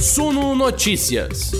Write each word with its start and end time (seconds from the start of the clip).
Suno 0.00 0.54
Notícias. 0.54 1.50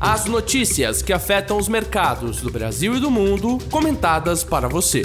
As 0.00 0.24
notícias 0.24 1.02
que 1.02 1.12
afetam 1.12 1.58
os 1.58 1.68
mercados 1.68 2.40
do 2.40 2.50
Brasil 2.50 2.96
e 2.96 3.00
do 3.00 3.10
mundo, 3.10 3.58
comentadas 3.70 4.42
para 4.42 4.66
você. 4.66 5.02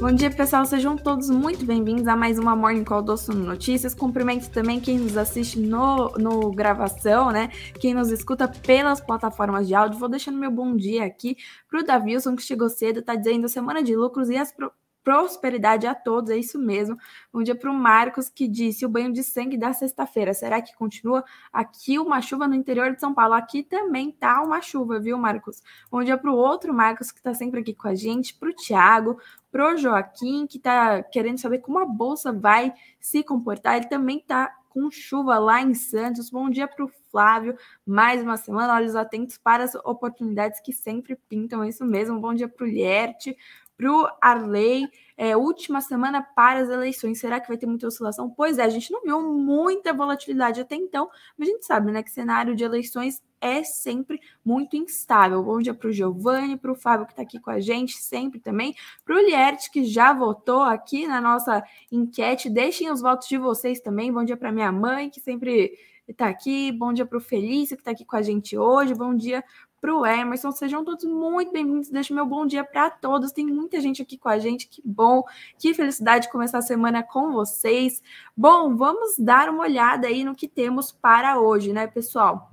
Bom 0.00 0.10
dia, 0.10 0.30
pessoal. 0.30 0.64
Sejam 0.64 0.96
todos 0.96 1.28
muito 1.28 1.66
bem-vindos 1.66 2.08
a 2.08 2.16
mais 2.16 2.38
uma 2.38 2.56
Morning 2.56 2.82
Call 2.82 3.02
do 3.02 3.14
Suno 3.18 3.44
Notícias. 3.44 3.92
Cumprimento 3.92 4.48
também 4.48 4.80
quem 4.80 4.98
nos 4.98 5.18
assiste 5.18 5.60
no, 5.60 6.12
no 6.12 6.50
gravação, 6.50 7.30
né? 7.30 7.50
Quem 7.78 7.92
nos 7.92 8.10
escuta 8.10 8.48
pelas 8.48 8.98
plataformas 8.98 9.68
de 9.68 9.74
áudio. 9.74 9.98
Vou 9.98 10.08
deixando 10.08 10.38
meu 10.38 10.50
bom 10.50 10.74
dia 10.74 11.04
aqui 11.04 11.36
para 11.68 11.80
o 11.80 11.84
Davilson, 11.84 12.34
que 12.34 12.42
chegou 12.42 12.70
cedo, 12.70 13.02
tá 13.02 13.14
dizendo 13.14 13.50
semana 13.50 13.82
de 13.82 13.94
lucros 13.94 14.30
e 14.30 14.36
as 14.38 14.50
pro 14.50 14.72
prosperidade 15.06 15.86
a 15.86 15.94
todos, 15.94 16.30
é 16.30 16.36
isso 16.36 16.58
mesmo. 16.58 16.98
Bom 17.32 17.40
dia 17.40 17.54
para 17.54 17.70
o 17.70 17.74
Marcos, 17.74 18.28
que 18.28 18.48
disse 18.48 18.84
o 18.84 18.88
banho 18.88 19.12
de 19.12 19.22
sangue 19.22 19.56
da 19.56 19.72
sexta-feira. 19.72 20.34
Será 20.34 20.60
que 20.60 20.74
continua? 20.74 21.24
Aqui 21.52 21.96
uma 21.96 22.20
chuva 22.20 22.48
no 22.48 22.56
interior 22.56 22.92
de 22.92 22.98
São 22.98 23.14
Paulo. 23.14 23.34
Aqui 23.34 23.62
também 23.62 24.10
tá 24.10 24.42
uma 24.42 24.60
chuva, 24.60 24.98
viu, 24.98 25.16
Marcos? 25.16 25.62
Bom 25.88 26.02
dia 26.02 26.18
para 26.18 26.32
o 26.32 26.34
outro 26.34 26.74
Marcos, 26.74 27.12
que 27.12 27.18
está 27.18 27.32
sempre 27.32 27.60
aqui 27.60 27.72
com 27.72 27.86
a 27.86 27.94
gente, 27.94 28.34
para 28.34 28.48
o 28.48 28.52
Tiago, 28.52 29.16
para 29.52 29.74
o 29.74 29.76
Joaquim, 29.76 30.44
que 30.44 30.56
está 30.58 31.04
querendo 31.04 31.38
saber 31.38 31.58
como 31.58 31.78
a 31.78 31.86
Bolsa 31.86 32.32
vai 32.32 32.74
se 32.98 33.22
comportar. 33.22 33.76
Ele 33.76 33.86
também 33.86 34.18
está 34.18 34.52
com 34.70 34.90
chuva 34.90 35.38
lá 35.38 35.62
em 35.62 35.72
Santos. 35.72 36.30
Bom 36.30 36.50
dia 36.50 36.66
para 36.66 36.84
o 36.84 36.90
Flávio. 37.12 37.56
Mais 37.86 38.20
uma 38.20 38.36
semana, 38.36 38.74
olhos 38.74 38.96
atentos 38.96 39.38
para 39.38 39.62
as 39.62 39.76
oportunidades 39.76 40.58
que 40.58 40.72
sempre 40.72 41.16
pintam, 41.28 41.62
é 41.62 41.68
isso 41.68 41.84
mesmo. 41.84 42.20
Bom 42.20 42.34
dia 42.34 42.48
para 42.48 42.66
o 42.66 42.68
Lierte 42.68 43.36
para 43.76 43.92
o 43.92 44.08
Arley. 44.20 44.88
É, 45.18 45.34
última 45.34 45.80
semana 45.80 46.22
para 46.22 46.60
as 46.60 46.68
eleições. 46.68 47.18
Será 47.18 47.40
que 47.40 47.48
vai 47.48 47.56
ter 47.56 47.66
muita 47.66 47.86
oscilação? 47.86 48.28
Pois 48.28 48.58
é, 48.58 48.64
a 48.64 48.68
gente 48.68 48.90
não 48.90 49.02
viu 49.02 49.20
muita 49.32 49.92
volatilidade 49.92 50.60
até 50.60 50.76
então, 50.76 51.08
mas 51.38 51.48
a 51.48 51.52
gente 51.52 51.64
sabe 51.64 51.90
né, 51.90 52.02
que 52.02 52.10
cenário 52.10 52.54
de 52.54 52.62
eleições 52.62 53.22
é 53.40 53.62
sempre 53.64 54.20
muito 54.44 54.76
instável. 54.76 55.42
Bom 55.42 55.58
dia 55.60 55.72
para 55.72 55.88
o 55.88 55.92
Giovanni, 55.92 56.56
para 56.56 56.72
o 56.72 56.74
Fábio 56.74 57.06
que 57.06 57.12
está 57.12 57.22
aqui 57.22 57.38
com 57.38 57.50
a 57.50 57.60
gente, 57.60 57.96
sempre 57.96 58.40
também, 58.40 58.74
para 59.04 59.16
o 59.16 59.20
Lierte, 59.20 59.70
que 59.70 59.84
já 59.84 60.12
votou 60.12 60.62
aqui 60.62 61.06
na 61.06 61.20
nossa 61.20 61.62
enquete. 61.90 62.50
Deixem 62.50 62.90
os 62.90 63.00
votos 63.00 63.28
de 63.28 63.38
vocês 63.38 63.80
também. 63.80 64.12
Bom 64.12 64.24
dia 64.24 64.36
para 64.36 64.52
minha 64.52 64.72
mãe, 64.72 65.08
que 65.08 65.20
sempre 65.20 65.78
está 66.08 66.28
aqui. 66.28 66.72
Bom 66.72 66.92
dia 66.92 67.06
para 67.06 67.18
o 67.18 67.20
Felício, 67.20 67.76
que 67.76 67.80
está 67.80 67.90
aqui 67.90 68.04
com 68.04 68.16
a 68.16 68.22
gente 68.22 68.56
hoje. 68.56 68.94
Bom 68.94 69.14
dia 69.14 69.42
para 69.86 69.94
o 69.94 70.04
Emerson. 70.04 70.50
Sejam 70.50 70.84
todos 70.84 71.04
muito 71.04 71.52
bem-vindos. 71.52 71.88
Deixo 71.88 72.12
meu 72.12 72.26
bom 72.26 72.44
dia 72.44 72.64
para 72.64 72.90
todos. 72.90 73.30
Tem 73.30 73.46
muita 73.46 73.80
gente 73.80 74.02
aqui 74.02 74.18
com 74.18 74.28
a 74.28 74.36
gente. 74.36 74.66
Que 74.66 74.82
bom, 74.84 75.22
que 75.56 75.72
felicidade 75.72 76.28
começar 76.28 76.58
a 76.58 76.62
semana 76.62 77.04
com 77.04 77.30
vocês. 77.30 78.02
Bom, 78.36 78.76
vamos 78.76 79.16
dar 79.16 79.48
uma 79.48 79.62
olhada 79.62 80.08
aí 80.08 80.24
no 80.24 80.34
que 80.34 80.48
temos 80.48 80.90
para 80.90 81.38
hoje, 81.38 81.72
né, 81.72 81.86
pessoal? 81.86 82.50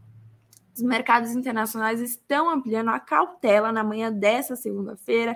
Os 0.75 0.83
mercados 0.83 1.31
internacionais 1.31 1.99
estão 1.99 2.51
ampliando 2.51 2.89
a 2.89 2.99
cautela 2.99 3.71
na 3.71 3.83
manhã 3.83 4.11
dessa 4.11 4.55
segunda-feira, 4.55 5.35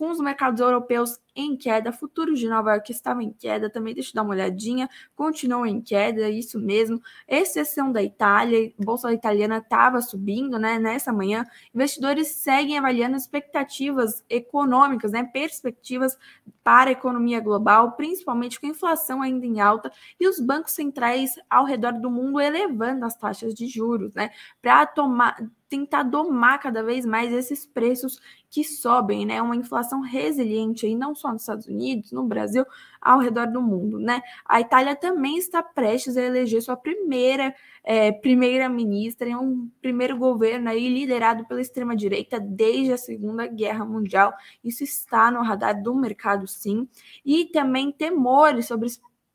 com 0.00 0.10
os 0.10 0.18
mercados 0.18 0.62
europeus 0.62 1.20
em 1.36 1.54
queda, 1.54 1.92
futuros 1.92 2.38
de 2.38 2.48
Nova 2.48 2.70
York 2.72 2.90
estavam 2.90 3.20
em 3.20 3.34
queda, 3.34 3.68
também 3.68 3.92
deixa 3.92 4.08
eu 4.08 4.14
dar 4.14 4.22
uma 4.22 4.32
olhadinha, 4.32 4.88
continuam 5.14 5.66
em 5.66 5.78
queda, 5.78 6.30
isso 6.30 6.58
mesmo, 6.58 7.02
exceção 7.28 7.92
da 7.92 8.02
Itália, 8.02 8.72
bolsa 8.78 9.12
italiana 9.12 9.58
estava 9.58 10.00
subindo, 10.00 10.58
né, 10.58 10.78
nessa 10.78 11.12
manhã, 11.12 11.44
investidores 11.74 12.28
seguem 12.28 12.78
avaliando 12.78 13.14
expectativas 13.14 14.24
econômicas, 14.30 15.12
né, 15.12 15.22
perspectivas 15.22 16.16
para 16.64 16.88
a 16.88 16.92
economia 16.92 17.38
global, 17.38 17.92
principalmente 17.92 18.58
com 18.58 18.66
a 18.66 18.70
inflação 18.70 19.20
ainda 19.20 19.44
em 19.44 19.60
alta 19.60 19.92
e 20.18 20.26
os 20.26 20.40
bancos 20.40 20.72
centrais 20.72 21.34
ao 21.50 21.66
redor 21.66 21.92
do 21.92 22.10
mundo 22.10 22.40
elevando 22.40 23.04
as 23.04 23.14
taxas 23.14 23.52
de 23.52 23.66
juros, 23.66 24.14
né, 24.14 24.30
para 24.62 24.86
tomar 24.86 25.36
tentar 25.70 26.02
domar 26.02 26.58
cada 26.58 26.82
vez 26.82 27.06
mais 27.06 27.32
esses 27.32 27.64
preços 27.64 28.20
que 28.50 28.64
sobem, 28.64 29.24
né? 29.24 29.40
Uma 29.40 29.54
inflação 29.54 30.00
resiliente 30.00 30.84
aí, 30.84 30.96
não 30.96 31.14
só 31.14 31.32
nos 31.32 31.42
Estados 31.42 31.66
Unidos, 31.66 32.10
no 32.10 32.24
Brasil, 32.24 32.66
ao 33.00 33.20
redor 33.20 33.46
do 33.46 33.62
mundo, 33.62 33.98
né? 33.98 34.20
A 34.44 34.60
Itália 34.60 34.96
também 34.96 35.38
está 35.38 35.62
prestes 35.62 36.16
a 36.16 36.22
eleger 36.22 36.60
sua 36.60 36.76
primeira 36.76 37.54
é, 37.82 38.12
primeira-ministra 38.12 39.28
em 39.28 39.36
um 39.36 39.70
primeiro 39.80 40.18
governo 40.18 40.68
aí 40.68 40.86
liderado 40.88 41.46
pela 41.46 41.60
extrema-direita 41.60 42.38
desde 42.38 42.92
a 42.92 42.98
Segunda 42.98 43.46
Guerra 43.46 43.84
Mundial. 43.84 44.34
Isso 44.62 44.84
está 44.84 45.30
no 45.30 45.42
radar 45.42 45.80
do 45.80 45.94
mercado, 45.94 46.46
sim. 46.46 46.88
E 47.24 47.46
também 47.46 47.90
temores 47.90 48.66
sobre 48.66 48.88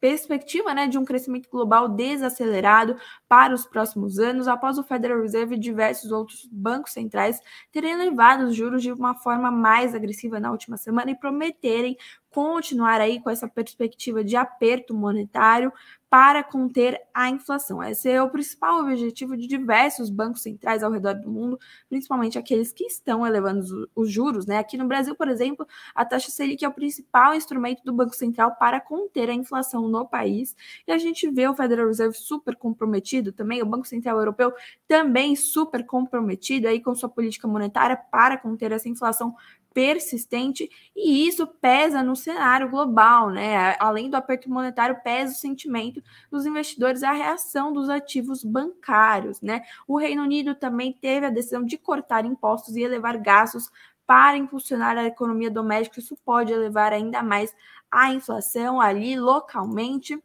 perspectiva 0.05 0.71
né, 0.71 0.87
de 0.87 0.99
um 0.99 1.03
crescimento 1.03 1.49
global 1.49 1.89
desacelerado 1.89 2.95
para 3.27 3.55
os 3.55 3.65
próximos 3.65 4.19
anos, 4.19 4.47
após 4.47 4.77
o 4.77 4.83
Federal 4.83 5.19
Reserve 5.19 5.55
e 5.55 5.59
diversos 5.59 6.11
outros 6.11 6.47
bancos 6.51 6.93
centrais 6.93 7.41
terem 7.71 7.93
elevado 7.93 8.45
os 8.45 8.55
juros 8.55 8.83
de 8.83 8.91
uma 8.91 9.15
forma 9.15 9.49
mais 9.49 9.95
agressiva 9.95 10.39
na 10.39 10.51
última 10.51 10.77
semana 10.77 11.09
e 11.09 11.15
prometerem 11.15 11.97
continuar 12.35 12.99
aí 12.99 13.21
com 13.21 13.29
essa 13.29 13.47
perspectiva 13.47 14.21
de 14.21 14.35
aperto 14.35 14.93
monetário 14.93 15.71
para 16.09 16.43
conter 16.43 16.99
a 17.13 17.29
inflação. 17.29 17.81
Esse 17.81 18.09
é 18.09 18.21
o 18.21 18.29
principal 18.29 18.81
objetivo 18.81 19.37
de 19.37 19.47
diversos 19.47 20.09
bancos 20.09 20.41
centrais 20.41 20.83
ao 20.83 20.91
redor 20.91 21.15
do 21.15 21.31
mundo, 21.31 21.57
principalmente 21.89 22.37
aqueles 22.37 22.73
que 22.73 22.83
estão 22.83 23.25
elevando 23.25 23.89
os 23.95 24.11
juros. 24.11 24.45
Né? 24.45 24.57
Aqui 24.57 24.77
no 24.77 24.85
Brasil, 24.85 25.15
por 25.15 25.29
exemplo, 25.29 25.65
a 25.93 26.03
taxa 26.03 26.29
Selic 26.29 26.63
é 26.63 26.67
o 26.67 26.73
principal 26.73 27.33
instrumento 27.33 27.83
do 27.85 27.93
Banco 27.93 28.15
Central 28.15 28.55
para 28.55 28.81
conter 28.81 29.29
a 29.29 29.33
inflação 29.33 29.87
no 29.87 30.05
país. 30.05 30.55
E 30.85 30.91
a 30.91 30.97
gente 30.97 31.29
vê 31.29 31.47
o 31.47 31.55
Federal 31.55 31.87
Reserve 31.87 32.17
super 32.17 32.57
comprometido 32.57 33.31
também, 33.31 33.61
o 33.61 33.65
Banco 33.65 33.87
Central 33.87 34.17
Europeu 34.17 34.53
também 34.85 35.37
super 35.37 35.85
comprometido 35.85 36.67
aí 36.67 36.81
com 36.81 36.93
sua 36.95 37.09
política 37.09 37.47
monetária 37.47 37.95
para 37.95 38.37
conter 38.37 38.73
essa 38.73 38.89
inflação 38.89 39.33
persistente 39.75 40.69
e 40.95 41.27
isso 41.27 41.45
pesa 41.45 42.01
no 42.01 42.15
cenário 42.15 42.69
global, 42.69 43.29
né? 43.29 43.75
Além 43.77 44.09
do 44.09 44.15
aperto 44.15 44.49
monetário, 44.49 45.01
pesa 45.03 45.33
o 45.33 45.35
sentimento 45.35 46.01
dos 46.31 46.45
investidores, 46.45 47.03
a 47.03 47.11
reação 47.11 47.73
dos 47.73 47.89
ativos 47.89 48.41
bancários, 48.41 49.41
né? 49.41 49.63
O 49.85 49.97
Reino 49.97 50.23
Unido 50.23 50.55
também 50.55 50.93
teve 50.93 51.25
a 51.25 51.29
decisão 51.29 51.61
de 51.65 51.77
cortar 51.77 52.23
impostos 52.23 52.77
e 52.77 52.83
elevar 52.83 53.17
gastos 53.17 53.69
para 54.07 54.37
impulsionar 54.37 54.97
a 54.97 55.03
economia 55.03 55.51
doméstica. 55.51 55.99
Isso 55.99 56.15
pode 56.23 56.53
elevar 56.53 56.93
ainda 56.93 57.21
mais 57.21 57.53
a 57.91 58.13
inflação 58.13 58.79
ali 58.79 59.19
localmente. 59.19 60.17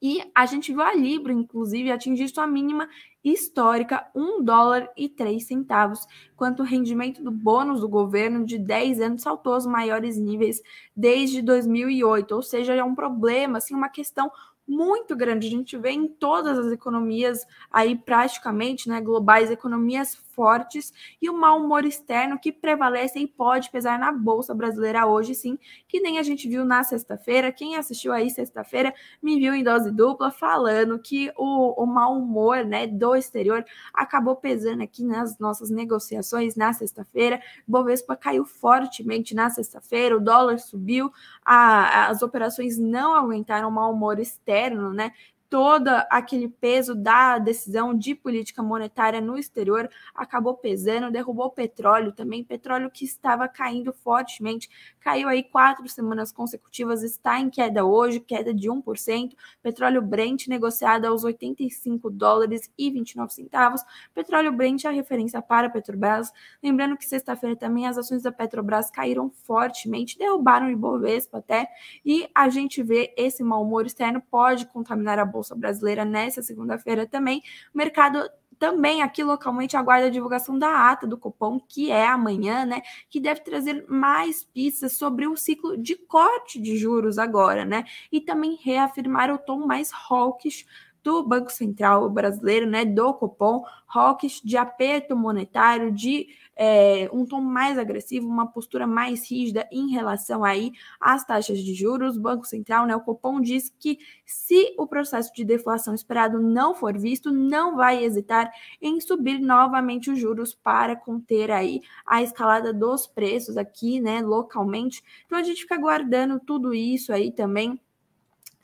E 0.00 0.22
a 0.34 0.46
gente 0.46 0.72
viu 0.72 0.82
a 0.82 0.94
Libra, 0.94 1.32
inclusive, 1.32 1.90
atingir 1.90 2.28
sua 2.28 2.46
mínima 2.46 2.88
histórica, 3.24 4.06
1 4.14 4.42
dólar 4.44 4.88
e 4.96 5.08
3 5.08 5.44
centavos, 5.44 6.06
enquanto 6.32 6.60
o 6.60 6.64
rendimento 6.64 7.22
do 7.22 7.32
bônus 7.32 7.80
do 7.80 7.88
governo 7.88 8.44
de 8.46 8.58
10 8.58 9.00
anos 9.00 9.22
saltou 9.22 9.54
aos 9.54 9.66
maiores 9.66 10.16
níveis 10.16 10.62
desde 10.96 11.42
2008, 11.42 12.32
ou 12.32 12.42
seja, 12.42 12.74
é 12.74 12.84
um 12.84 12.94
problema, 12.94 13.58
assim, 13.58 13.74
uma 13.74 13.88
questão 13.88 14.30
muito 14.68 15.16
grande. 15.16 15.46
A 15.46 15.50
gente 15.50 15.76
vê 15.78 15.90
em 15.90 16.06
todas 16.06 16.58
as 16.58 16.70
economias 16.70 17.46
aí 17.70 17.96
praticamente, 17.96 18.88
né, 18.88 19.00
globais, 19.00 19.50
economias 19.50 20.14
fortes 20.38 20.92
e 21.20 21.28
o 21.28 21.36
mau 21.36 21.58
humor 21.58 21.84
externo 21.84 22.38
que 22.38 22.52
prevalece 22.52 23.18
e 23.18 23.26
pode 23.26 23.70
pesar 23.70 23.98
na 23.98 24.12
bolsa 24.12 24.54
brasileira 24.54 25.04
hoje, 25.04 25.34
sim, 25.34 25.58
que 25.88 26.00
nem 26.00 26.20
a 26.20 26.22
gente 26.22 26.48
viu 26.48 26.64
na 26.64 26.84
sexta-feira. 26.84 27.50
Quem 27.50 27.74
assistiu 27.74 28.12
aí 28.12 28.30
sexta-feira 28.30 28.94
me 29.20 29.36
viu 29.36 29.52
em 29.52 29.64
dose 29.64 29.90
dupla 29.90 30.30
falando 30.30 30.96
que 31.00 31.32
o, 31.36 31.82
o 31.82 31.86
mau 31.86 32.16
humor, 32.16 32.64
né, 32.64 32.86
do 32.86 33.16
exterior 33.16 33.64
acabou 33.92 34.36
pesando 34.36 34.82
aqui 34.82 35.02
nas 35.02 35.38
nossas 35.40 35.70
negociações 35.70 36.54
na 36.54 36.72
sexta-feira. 36.72 37.40
Bovespa 37.66 38.14
caiu 38.14 38.44
fortemente 38.44 39.34
na 39.34 39.50
sexta-feira, 39.50 40.16
o 40.16 40.20
dólar 40.20 40.60
subiu, 40.60 41.10
a, 41.48 42.08
as 42.08 42.22
operações 42.22 42.78
não 42.78 43.14
aguentaram 43.14 43.68
o 43.68 43.72
mau 43.72 43.92
humor 43.92 44.18
externo 44.20 44.92
né? 44.92 45.12
Todo 45.50 45.88
aquele 46.10 46.48
peso 46.48 46.94
da 46.94 47.38
decisão 47.38 47.96
de 47.96 48.14
política 48.14 48.62
monetária 48.62 49.20
no 49.20 49.38
exterior 49.38 49.88
acabou 50.14 50.54
pesando, 50.54 51.10
derrubou 51.10 51.46
o 51.46 51.50
petróleo 51.50 52.12
também, 52.12 52.44
petróleo 52.44 52.90
que 52.90 53.04
estava 53.04 53.48
caindo 53.48 53.92
fortemente, 53.92 54.68
caiu 55.00 55.28
aí 55.28 55.42
quatro 55.42 55.88
semanas 55.88 56.30
consecutivas, 56.30 57.02
está 57.02 57.40
em 57.40 57.48
queda 57.48 57.84
hoje, 57.84 58.20
queda 58.20 58.52
de 58.52 58.68
1%, 58.68 59.32
petróleo 59.62 60.02
Brent 60.02 60.48
negociado 60.48 61.06
aos 61.06 61.24
85 61.24 62.10
dólares 62.10 62.70
e 62.76 62.90
29 62.90 63.32
centavos, 63.32 63.82
petróleo 64.14 64.52
Brent 64.52 64.84
é 64.84 64.88
a 64.88 64.92
referência 64.92 65.40
para 65.40 65.68
a 65.68 65.70
Petrobras, 65.70 66.30
lembrando 66.62 66.96
que 66.96 67.06
sexta-feira 67.06 67.56
também 67.56 67.86
as 67.86 67.96
ações 67.96 68.22
da 68.22 68.32
Petrobras 68.32 68.90
caíram 68.90 69.30
fortemente, 69.30 70.18
derrubaram 70.18 70.66
o 70.66 70.70
Ibovespa 70.70 71.38
até, 71.38 71.68
e 72.04 72.28
a 72.34 72.50
gente 72.50 72.82
vê 72.82 73.14
esse 73.16 73.42
mau 73.42 73.62
humor 73.62 73.86
externo 73.86 74.20
pode 74.30 74.66
contaminar 74.66 75.18
a 75.18 75.24
Bolsa 75.24 75.37
Brasileira 75.56 76.04
nessa 76.04 76.42
segunda-feira 76.42 77.06
também. 77.06 77.42
O 77.74 77.78
mercado 77.78 78.28
também 78.58 79.02
aqui 79.02 79.22
localmente 79.22 79.76
aguarda 79.76 80.08
a 80.08 80.10
divulgação 80.10 80.58
da 80.58 80.90
ata 80.90 81.06
do 81.06 81.16
Copom, 81.16 81.60
que 81.60 81.90
é 81.90 82.06
amanhã, 82.06 82.64
né? 82.64 82.82
Que 83.08 83.20
deve 83.20 83.40
trazer 83.40 83.86
mais 83.88 84.44
pistas 84.44 84.94
sobre 84.94 85.26
o 85.26 85.36
ciclo 85.36 85.76
de 85.76 85.94
corte 85.94 86.60
de 86.60 86.76
juros 86.76 87.18
agora, 87.18 87.64
né? 87.64 87.84
E 88.10 88.20
também 88.20 88.58
reafirmar 88.60 89.32
o 89.32 89.38
tom 89.38 89.64
mais 89.64 89.90
hawkish 89.92 90.66
do 91.02 91.22
Banco 91.22 91.50
Central 91.52 92.08
brasileiro, 92.10 92.66
né, 92.66 92.84
do 92.84 93.14
Copom, 93.14 93.62
rocks 93.86 94.40
de 94.44 94.56
aperto 94.56 95.16
monetário, 95.16 95.90
de 95.90 96.28
é, 96.54 97.08
um 97.12 97.24
tom 97.24 97.40
mais 97.40 97.78
agressivo, 97.78 98.26
uma 98.26 98.46
postura 98.46 98.86
mais 98.86 99.30
rígida 99.30 99.68
em 99.70 99.90
relação 99.90 100.44
aí 100.44 100.72
às 101.00 101.24
taxas 101.24 101.60
de 101.60 101.72
juros. 101.72 102.16
O 102.16 102.20
Banco 102.20 102.44
Central, 102.44 102.84
né, 102.84 102.96
o 102.96 103.00
Copom 103.00 103.40
diz 103.40 103.72
que 103.78 103.98
se 104.26 104.74
o 104.76 104.86
processo 104.86 105.32
de 105.32 105.44
deflação 105.44 105.94
esperado 105.94 106.40
não 106.40 106.74
for 106.74 106.98
visto, 106.98 107.30
não 107.30 107.76
vai 107.76 108.02
hesitar 108.02 108.50
em 108.82 109.00
subir 109.00 109.38
novamente 109.38 110.10
os 110.10 110.18
juros 110.18 110.52
para 110.52 110.96
conter 110.96 111.50
aí 111.50 111.80
a 112.04 112.22
escalada 112.22 112.74
dos 112.74 113.06
preços 113.06 113.56
aqui, 113.56 114.00
né, 114.00 114.20
localmente. 114.20 115.02
Então 115.26 115.38
a 115.38 115.42
gente 115.42 115.62
fica 115.62 115.76
aguardando 115.76 116.40
tudo 116.40 116.74
isso 116.74 117.12
aí 117.12 117.30
também 117.30 117.80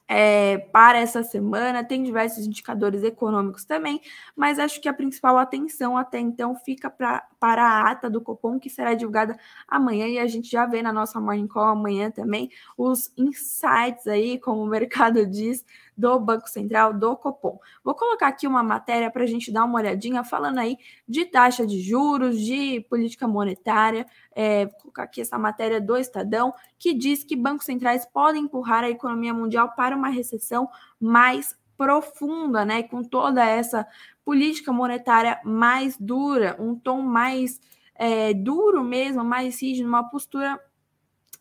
é, 0.08 0.58
para 0.58 0.98
essa 0.98 1.22
semana. 1.22 1.84
Tem 1.84 2.02
diversos 2.02 2.46
indicadores 2.46 3.02
econômicos 3.02 3.64
também, 3.64 4.00
mas 4.36 4.58
acho 4.58 4.80
que 4.80 4.88
a 4.88 4.94
principal 4.94 5.38
atenção 5.38 5.96
até 5.96 6.18
então 6.18 6.54
fica 6.56 6.90
pra, 6.90 7.26
para 7.40 7.62
a 7.62 7.90
ata 7.90 8.10
do 8.10 8.20
Copom, 8.20 8.58
que 8.58 8.70
será 8.70 8.94
divulgada 8.94 9.38
amanhã, 9.68 10.06
e 10.06 10.18
a 10.18 10.26
gente 10.26 10.50
já 10.50 10.66
vê 10.66 10.82
na 10.82 10.92
nossa 10.92 11.20
Morning 11.20 11.46
Call 11.48 11.64
amanhã 11.64 12.10
também 12.10 12.50
os 12.76 13.12
insights 13.16 14.06
aí, 14.06 14.38
como 14.38 14.62
o 14.62 14.66
mercado 14.66 15.24
diz, 15.26 15.64
do 15.96 16.19
Banco 16.19 16.49
Central, 16.49 16.93
do 16.93 17.17
Copom. 17.17 17.58
Vou 17.82 17.94
colocar 17.94 18.29
aqui 18.29 18.46
uma 18.46 18.62
matéria 18.62 19.11
para 19.11 19.25
a 19.25 19.26
gente 19.26 19.52
dar 19.52 19.64
uma 19.64 19.79
olhadinha, 19.79 20.25
falando 20.25 20.58
aí 20.58 20.76
de 21.08 21.25
taxa 21.25 21.67
de 21.67 21.81
juros, 21.81 22.41
de 22.41 22.81
política 22.88 23.29
monetária. 23.29 24.06
É, 24.35 24.67
vou 24.67 24.75
colocar 24.81 25.05
aqui 25.05 25.20
essa 25.20 25.38
matéria 25.38 25.81
do 25.81 25.96
Estadão, 25.96 26.52
que 26.79 26.93
diz 26.93 27.23
que 27.23 27.37
bancos 27.37 27.67
centrais 27.67 28.05
podem 28.05 28.43
empurrar 28.43 28.85
a 28.85 28.91
economia 28.91 29.32
mundial 29.32 29.73
para 29.76 29.96
uma 29.96 30.08
recessão 30.08 30.69
mais 31.00 31.56
profunda, 31.76 32.64
né? 32.64 32.82
Com 32.82 33.02
toda 33.02 33.44
essa 33.44 33.87
política 34.25 34.73
monetária 34.73 35.41
mais 35.44 35.96
dura, 35.99 36.56
um 36.58 36.75
tom 36.75 37.02
mais 37.02 37.61
é, 37.94 38.32
duro 38.32 38.82
mesmo, 38.82 39.25
mais 39.25 39.61
rígido, 39.61 39.88
uma 39.88 40.08
postura 40.08 40.58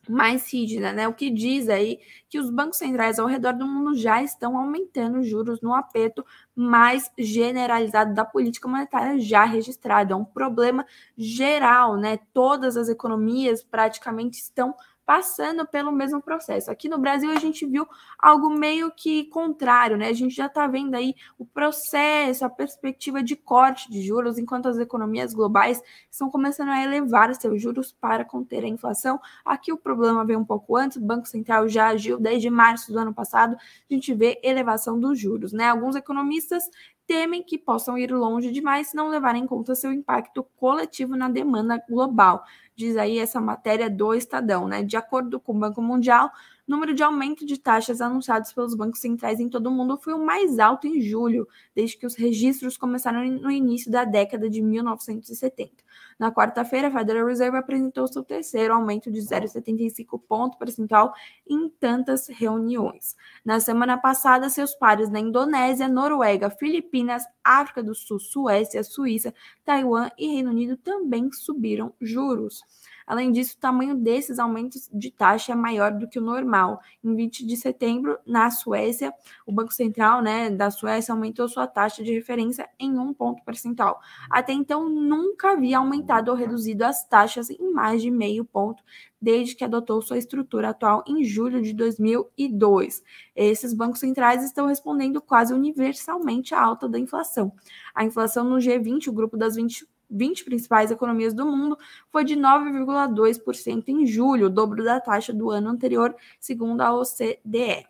mais 0.10 0.52
rígida, 0.52 0.92
né? 0.92 1.08
O 1.08 1.14
que 1.14 1.30
diz 1.30 1.70
aí 1.70 2.00
que 2.30 2.40
os 2.40 2.50
bancos 2.50 2.78
centrais 2.78 3.20
ao 3.20 3.28
redor 3.28 3.54
do 3.54 3.66
mundo 3.66 3.96
já 3.96 4.22
estão 4.22 4.58
aumentando 4.58 5.20
os 5.20 5.28
juros 5.28 5.62
no 5.62 5.74
aperto 5.74 6.26
mais 6.56 7.10
generalizado 7.18 8.14
da 8.14 8.26
política 8.26 8.68
monetária 8.68 9.20
já 9.20 9.46
registrado. 9.46 10.14
É 10.14 10.16
um 10.16 10.26
problema 10.26 10.86
geral, 11.18 11.96
né? 11.96 12.20
Todas 12.34 12.76
as 12.76 12.90
economias 12.90 13.64
praticamente 13.64 14.40
estão 14.40 14.76
passando 15.06 15.68
pelo 15.68 15.92
mesmo 15.92 16.22
processo. 16.22 16.72
Aqui 16.72 16.88
no 16.88 16.98
Brasil 16.98 17.30
a 17.32 17.40
gente 17.40 17.66
viu 17.66 17.88
algo 18.18 18.50
meio 18.50 18.92
que 18.92 19.26
contrário, 19.26 19.98
né? 19.98 20.08
A 20.08 20.14
gente 20.14 20.34
já 20.34 20.46
está 20.46 20.66
vendo 20.68 20.96
aí 20.96 21.14
o 21.38 21.46
processo, 21.46 22.46
a 22.46 22.50
perspectiva 22.50 23.22
de 23.22 23.36
corte 23.36 23.92
de 23.92 24.02
juros, 24.02 24.38
enquanto 24.38 24.68
as 24.68 24.78
economias 24.78 25.34
globais 25.34 25.82
estão 26.10 26.30
começando 26.30 26.70
a 26.70 26.82
elevar 26.82 27.34
seus 27.36 27.62
juros 27.62 27.92
para 27.92 28.24
conter 28.24 28.64
a 28.64 28.68
inflação. 28.68 29.20
Aqui 29.44 29.72
o 29.74 29.78
problema 29.78 30.26
veio 30.26 30.40
um 30.40 30.46
pouco 30.46 30.76
antes, 30.78 30.98
o 30.98 31.02
Banco 31.02 31.28
Central 31.28 31.68
já 31.68 31.88
agiu 31.88 32.18
desde 32.20 32.50
março 32.50 32.92
do 32.92 33.00
ano 33.00 33.14
passado, 33.14 33.56
a 33.56 33.94
gente 33.94 34.14
vê 34.14 34.40
elevação 34.44 35.00
dos 35.00 35.20
juros, 35.20 35.52
né? 35.52 35.70
Alguns 35.70 35.96
economistas 35.96 36.64
temem 37.06 37.44
que 37.44 37.58
possam 37.58 37.98
ir 37.98 38.12
longe 38.12 38.52
demais 38.52 38.88
se 38.88 38.96
não 38.96 39.10
levarem 39.10 39.44
em 39.44 39.48
conta 39.48 39.76
seu 39.76 39.92
impacto 39.92 40.44
coletivo 40.56 41.16
na 41.16 41.30
demanda 41.30 41.82
global. 41.90 42.44
Diz 42.76 42.98
aí 42.98 43.20
essa 43.20 43.40
matéria 43.40 43.90
do 43.90 44.14
Estadão, 44.14 44.68
né? 44.68 44.84
De 44.84 44.98
acordo 44.98 45.40
com 45.40 45.54
o 45.54 45.60
Banco 45.60 45.82
Mundial, 45.82 46.32
o 46.68 46.72
número 46.72 46.94
de 46.94 47.04
aumento 47.04 47.46
de 47.46 47.60
taxas 47.60 48.00
anunciados 48.00 48.54
pelos 48.54 48.74
bancos 48.74 49.02
centrais 49.02 49.40
em 49.40 49.50
todo 49.50 49.68
o 49.68 49.72
mundo 49.72 49.98
foi 49.98 50.14
o 50.14 50.26
mais 50.26 50.60
alto 50.60 50.88
em 50.88 51.02
julho, 51.02 51.46
desde 51.76 51.98
que 51.98 52.06
os 52.06 52.16
registros 52.16 52.78
começaram 52.78 53.24
no 53.26 53.52
início 53.52 53.92
da 53.92 54.06
década 54.06 54.50
de 54.50 54.62
1970. 54.62 55.84
Na 56.18 56.32
quarta-feira, 56.32 56.88
a 56.88 56.92
Federal 56.92 57.28
Reserve 57.28 57.58
apresentou 57.58 58.08
seu 58.08 58.24
terceiro 58.24 58.74
aumento 58.74 59.12
de 59.12 59.20
0,75 59.20 60.22
ponto 60.26 60.58
percentual 60.58 61.14
em 61.46 61.68
tantas 61.68 62.30
reuniões. 62.30 63.18
Na 63.44 63.60
semana 63.60 63.98
passada, 63.98 64.50
seus 64.50 64.74
pares 64.74 65.10
na 65.10 65.20
Indonésia, 65.20 65.90
Noruega, 65.90 66.50
Filipinas, 66.50 67.24
África 67.44 67.84
do 67.84 67.94
Sul, 67.94 68.20
Suécia, 68.20 68.84
Suíça, 68.84 69.34
Taiwan 69.64 70.10
e 70.18 70.28
Reino 70.28 70.50
Unido 70.50 70.78
também 70.78 71.32
subiram 71.32 71.94
juros. 72.00 72.62
Além 73.06 73.32
disso, 73.32 73.56
o 73.58 73.60
tamanho 73.60 73.96
desses 73.96 74.40
aumentos 74.40 74.90
de 74.94 75.12
taxa 75.12 75.52
é 75.52 75.56
maior 75.56 75.92
do 75.92 76.08
que 76.08 76.20
o 76.20 76.22
normal. 76.22 76.82
Em 77.04 77.16
20 77.16 77.46
de 77.46 77.58
setembro, 77.58 78.18
na 78.26 78.50
Suécia, 78.50 79.14
o 79.46 79.52
Banco 79.52 79.74
Central 79.74 80.22
né, 80.22 80.50
da 80.50 80.72
Suécia 80.72 81.14
aumentou 81.14 81.48
sua 81.50 81.68
taxa 81.68 82.04
de 82.04 82.14
referência 82.14 82.70
em 82.80 82.98
um 82.98 83.14
ponto 83.14 83.44
percentual. 83.44 84.00
Até 84.30 84.54
então, 84.54 84.90
nunca 84.90 85.52
havia 85.52 85.80
aumentado 85.80 86.32
ou 86.32 86.38
reduzido 86.38 86.86
as 86.86 87.06
taxas 87.06 87.50
em 87.50 87.72
mais 87.72 88.02
de 88.02 88.10
meio 88.10 88.46
ponto 88.46 88.82
desde 89.24 89.56
que 89.56 89.64
adotou 89.64 90.02
sua 90.02 90.18
estrutura 90.18 90.70
atual 90.70 91.02
em 91.08 91.24
julho 91.24 91.62
de 91.62 91.72
2002. 91.72 93.02
Esses 93.34 93.74
bancos 93.74 94.02
centrais 94.02 94.44
estão 94.44 94.68
respondendo 94.68 95.22
quase 95.22 95.54
universalmente 95.54 96.54
à 96.54 96.62
alta 96.62 96.90
da 96.90 97.00
inflação. 97.00 97.54
A 97.96 98.04
inflação 98.04 98.44
no 98.44 98.58
G20, 98.58 99.08
o 99.08 99.14
grupo 99.14 99.38
das 99.38 99.56
20 99.56 99.88
20 100.10 100.44
principais 100.44 100.92
economias 100.92 101.34
do 101.34 101.44
mundo 101.44 101.76
foi 102.12 102.24
de 102.24 102.36
9,2% 102.36 103.88
em 103.88 104.06
julho, 104.06 104.46
o 104.46 104.50
dobro 104.50 104.84
da 104.84 105.00
taxa 105.00 105.34
do 105.34 105.50
ano 105.50 105.70
anterior, 105.70 106.16
segundo 106.40 106.82
a 106.82 106.94
OCDE. 106.94 107.88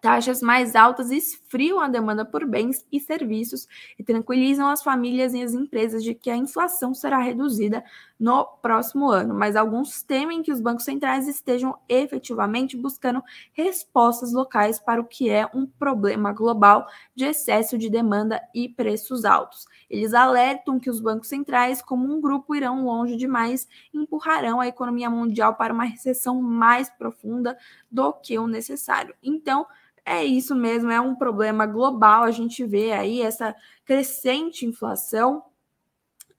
Taxas 0.00 0.40
mais 0.40 0.76
altas 0.76 1.10
esfriam 1.10 1.80
a 1.80 1.88
demanda 1.88 2.24
por 2.24 2.46
bens 2.46 2.86
e 2.92 3.00
serviços 3.00 3.66
e 3.98 4.04
tranquilizam 4.04 4.68
as 4.68 4.80
famílias 4.80 5.34
e 5.34 5.42
as 5.42 5.54
empresas 5.54 6.04
de 6.04 6.14
que 6.14 6.30
a 6.30 6.36
inflação 6.36 6.94
será 6.94 7.18
reduzida 7.18 7.82
no 8.18 8.44
próximo 8.44 9.10
ano, 9.10 9.34
mas 9.34 9.56
alguns 9.56 10.02
temem 10.02 10.42
que 10.42 10.52
os 10.52 10.60
bancos 10.60 10.84
centrais 10.84 11.26
estejam 11.26 11.76
efetivamente 11.88 12.76
buscando 12.76 13.22
respostas 13.52 14.32
locais 14.32 14.78
para 14.78 15.00
o 15.00 15.04
que 15.04 15.30
é 15.30 15.48
um 15.52 15.66
problema 15.66 16.32
global 16.32 16.86
de 17.14 17.24
excesso 17.24 17.76
de 17.76 17.90
demanda 17.90 18.40
e 18.54 18.68
preços 18.68 19.24
altos. 19.24 19.66
Eles 19.90 20.14
alertam 20.14 20.78
que 20.78 20.90
os 20.90 21.00
bancos 21.00 21.28
centrais, 21.28 21.82
como 21.82 22.12
um 22.12 22.20
grupo, 22.20 22.54
irão 22.54 22.84
longe 22.84 23.16
demais 23.16 23.68
e 23.92 23.98
empurrarão 23.98 24.60
a 24.60 24.68
economia 24.68 25.10
mundial 25.10 25.54
para 25.54 25.72
uma 25.72 25.84
recessão 25.84 26.40
mais 26.40 26.88
profunda 26.88 27.56
do 27.90 28.12
que 28.12 28.38
o 28.38 28.46
necessário. 28.46 29.14
Então, 29.22 29.66
é 30.08 30.24
isso 30.24 30.54
mesmo, 30.54 30.90
é 30.90 31.00
um 31.00 31.14
problema 31.14 31.66
global. 31.66 32.24
A 32.24 32.30
gente 32.30 32.64
vê 32.64 32.92
aí 32.92 33.20
essa 33.20 33.54
crescente 33.84 34.66
inflação 34.66 35.42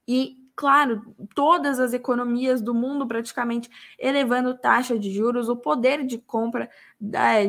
e 0.07 0.39
claro, 0.59 1.15
todas 1.33 1.79
as 1.79 1.93
economias 1.93 2.61
do 2.61 2.73
mundo 2.73 3.07
praticamente 3.07 3.69
elevando 3.97 4.53
taxa 4.57 4.99
de 4.99 5.09
juros, 5.09 5.47
o 5.47 5.55
poder 5.55 6.05
de 6.05 6.17
compra 6.17 6.69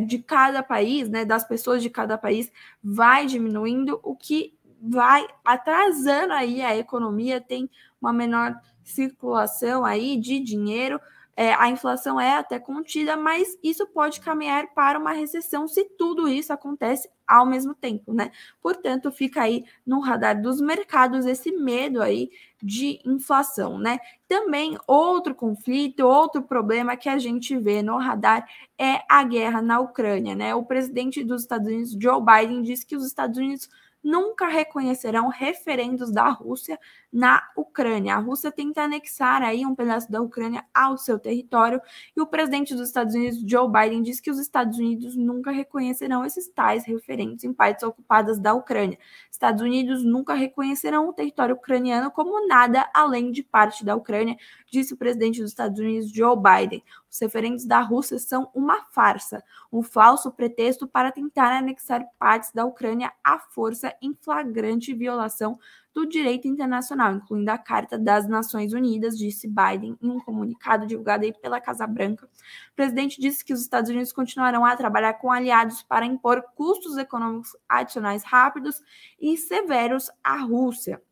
de 0.06 0.20
cada 0.20 0.62
país, 0.62 1.08
né, 1.08 1.24
das 1.24 1.42
pessoas 1.42 1.82
de 1.82 1.90
cada 1.90 2.16
país 2.16 2.52
vai 2.80 3.26
diminuindo, 3.26 3.98
o 4.04 4.14
que 4.14 4.56
vai 4.80 5.26
atrasando 5.44 6.34
aí 6.34 6.62
a 6.62 6.76
economia, 6.76 7.40
tem 7.40 7.68
uma 8.00 8.12
menor 8.12 8.54
circulação 8.84 9.84
aí 9.84 10.16
de 10.16 10.38
dinheiro, 10.38 11.00
é, 11.40 11.54
a 11.54 11.70
inflação 11.70 12.20
é 12.20 12.37
até 12.37 12.59
contida, 12.59 13.16
mas 13.16 13.56
isso 13.64 13.87
pode 13.87 14.20
caminhar 14.20 14.75
para 14.75 14.99
uma 14.99 15.12
recessão 15.12 15.66
se 15.66 15.87
tudo 15.97 16.28
isso 16.28 16.52
acontece 16.52 17.09
ao 17.30 17.46
mesmo 17.46 17.75
tempo, 17.75 18.12
né? 18.12 18.32
Portanto, 18.60 19.12
fica 19.12 19.42
aí 19.42 19.64
no 19.87 20.00
radar 20.00 20.42
dos 20.42 20.60
mercados 20.60 21.26
esse 21.26 21.52
medo 21.52 22.02
aí 22.02 22.28
de 22.60 23.00
inflação, 23.04 23.78
né? 23.78 24.00
Também 24.26 24.76
outro 24.87 25.32
conflito, 25.32 26.00
outro 26.00 26.42
problema 26.42 26.96
que 26.96 27.08
a 27.08 27.18
gente 27.18 27.56
vê 27.56 27.82
no 27.82 27.96
radar 27.99 28.44
é 28.76 29.00
a 29.08 29.22
guerra 29.22 29.62
na 29.62 29.78
Ucrânia, 29.78 30.34
né? 30.34 30.54
O 30.56 30.64
presidente 30.64 31.22
dos 31.22 31.42
Estados 31.42 31.68
Unidos, 31.68 31.96
Joe 32.00 32.20
Biden, 32.20 32.62
disse 32.62 32.84
que 32.84 32.96
os 32.96 33.06
Estados 33.06 33.38
Unidos 33.38 33.68
nunca 34.02 34.49
reconhecerão 34.49 35.28
referendos 35.28 36.10
da 36.10 36.28
Rússia 36.28 36.78
na 37.12 37.42
Ucrânia. 37.56 38.14
A 38.14 38.18
Rússia 38.18 38.50
tenta 38.50 38.82
anexar 38.82 39.42
aí 39.42 39.64
um 39.66 39.75
pedaço 39.75 40.10
da 40.10 40.20
Ucrânia 40.20 40.64
ao 40.72 40.96
seu 40.96 41.18
território 41.18 41.80
e 42.16 42.20
o 42.20 42.26
presidente 42.26 42.75
dos 42.75 42.88
Estados 42.88 43.14
Unidos, 43.14 43.42
Joe 43.46 43.70
Biden, 43.70 44.02
diz 44.02 44.20
que 44.20 44.30
os 44.30 44.38
Estados 44.38 44.78
Unidos 44.78 45.16
nunca 45.16 45.50
reconhecerão 45.50 46.25
esses 46.25 46.49
tais 46.49 46.84
referentes 47.20 47.44
em 47.44 47.52
partes 47.52 47.82
ocupadas 47.82 48.38
da 48.38 48.54
Ucrânia. 48.54 48.98
Estados 49.30 49.62
Unidos 49.62 50.04
nunca 50.04 50.34
reconhecerão 50.34 51.08
o 51.08 51.12
território 51.12 51.54
ucraniano 51.54 52.10
como 52.10 52.46
nada 52.46 52.88
além 52.94 53.30
de 53.30 53.42
parte 53.42 53.84
da 53.84 53.94
Ucrânia, 53.94 54.36
disse 54.70 54.94
o 54.94 54.96
presidente 54.96 55.40
dos 55.40 55.50
Estados 55.50 55.78
Unidos, 55.78 56.10
Joe 56.12 56.36
Biden. 56.36 56.82
Os 57.10 57.18
referendos 57.18 57.64
da 57.64 57.80
Rússia 57.80 58.18
são 58.18 58.48
uma 58.54 58.84
farsa, 58.84 59.42
um 59.72 59.82
falso 59.82 60.30
pretexto 60.30 60.86
para 60.86 61.10
tentar 61.10 61.50
anexar 61.58 62.06
partes 62.18 62.52
da 62.52 62.64
Ucrânia 62.64 63.12
à 63.24 63.38
força 63.38 63.92
em 64.00 64.14
flagrante 64.14 64.94
violação 64.94 65.58
do 65.92 66.06
direito 66.06 66.46
internacional, 66.46 67.12
incluindo 67.14 67.50
a 67.50 67.58
Carta 67.58 67.98
das 67.98 68.28
Nações 68.28 68.72
Unidas, 68.72 69.18
disse 69.18 69.48
Biden 69.48 69.98
em 70.00 70.08
um 70.08 70.20
comunicado 70.20 70.86
divulgado 70.86 71.26
pela 71.42 71.60
Casa 71.60 71.84
Branca. 71.86 72.26
O 72.26 72.76
presidente 72.76 73.20
disse 73.20 73.44
que 73.44 73.52
os 73.52 73.60
Estados 73.60 73.90
Unidos 73.90 74.12
continuarão 74.12 74.64
a 74.64 74.76
trabalhar 74.76 75.14
com 75.14 75.32
aliados 75.32 75.82
para 75.82 76.06
impor 76.06 76.42
custos 76.54 76.96
econômicos 76.96 77.56
adicionais 77.68 78.22
rápidos 78.22 78.80
e 79.20 79.36
severos 79.36 80.10
à 80.22 80.36
Rússia. 80.36 81.02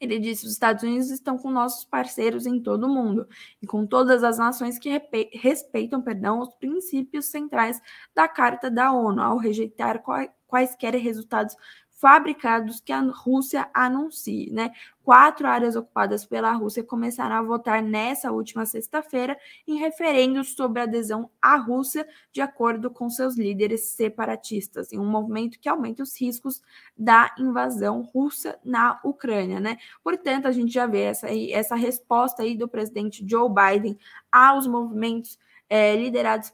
Ele 0.00 0.18
disse: 0.18 0.46
os 0.46 0.52
Estados 0.52 0.82
Unidos 0.82 1.10
estão 1.10 1.36
com 1.36 1.50
nossos 1.50 1.84
parceiros 1.84 2.46
em 2.46 2.60
todo 2.60 2.84
o 2.84 2.88
mundo 2.88 3.26
e 3.60 3.66
com 3.66 3.86
todas 3.86 4.22
as 4.22 4.38
nações 4.38 4.78
que 4.78 4.90
respeitam 5.32 6.00
perdão, 6.00 6.40
os 6.40 6.54
princípios 6.54 7.26
centrais 7.26 7.80
da 8.14 8.28
Carta 8.28 8.70
da 8.70 8.92
ONU, 8.92 9.20
ao 9.20 9.38
rejeitar 9.38 10.02
quaisquer 10.46 10.94
resultados 10.94 11.54
fabricados 11.98 12.80
que 12.80 12.92
a 12.92 13.00
Rússia 13.00 13.68
anuncie, 13.74 14.48
né? 14.52 14.70
Quatro 15.02 15.48
áreas 15.48 15.74
ocupadas 15.74 16.24
pela 16.24 16.52
Rússia 16.52 16.84
começaram 16.84 17.34
a 17.34 17.42
votar 17.42 17.82
nessa 17.82 18.30
última 18.30 18.64
sexta-feira 18.64 19.36
em 19.66 19.78
referendos 19.78 20.54
sobre 20.54 20.80
adesão 20.80 21.28
à 21.42 21.56
Rússia, 21.56 22.06
de 22.30 22.40
acordo 22.40 22.88
com 22.88 23.10
seus 23.10 23.36
líderes 23.36 23.80
separatistas, 23.90 24.92
em 24.92 24.98
um 25.00 25.10
movimento 25.10 25.58
que 25.58 25.68
aumenta 25.68 26.04
os 26.04 26.18
riscos 26.20 26.62
da 26.96 27.34
invasão 27.36 28.02
russa 28.02 28.56
na 28.64 29.00
Ucrânia, 29.02 29.58
né? 29.58 29.76
Portanto, 30.04 30.46
a 30.46 30.52
gente 30.52 30.72
já 30.72 30.86
vê 30.86 31.02
essa, 31.02 31.26
essa 31.50 31.74
resposta 31.74 32.44
aí 32.44 32.56
do 32.56 32.68
presidente 32.68 33.26
Joe 33.28 33.48
Biden 33.48 33.98
aos 34.30 34.68
movimentos 34.68 35.36
é, 35.68 35.96
liderados 35.96 36.50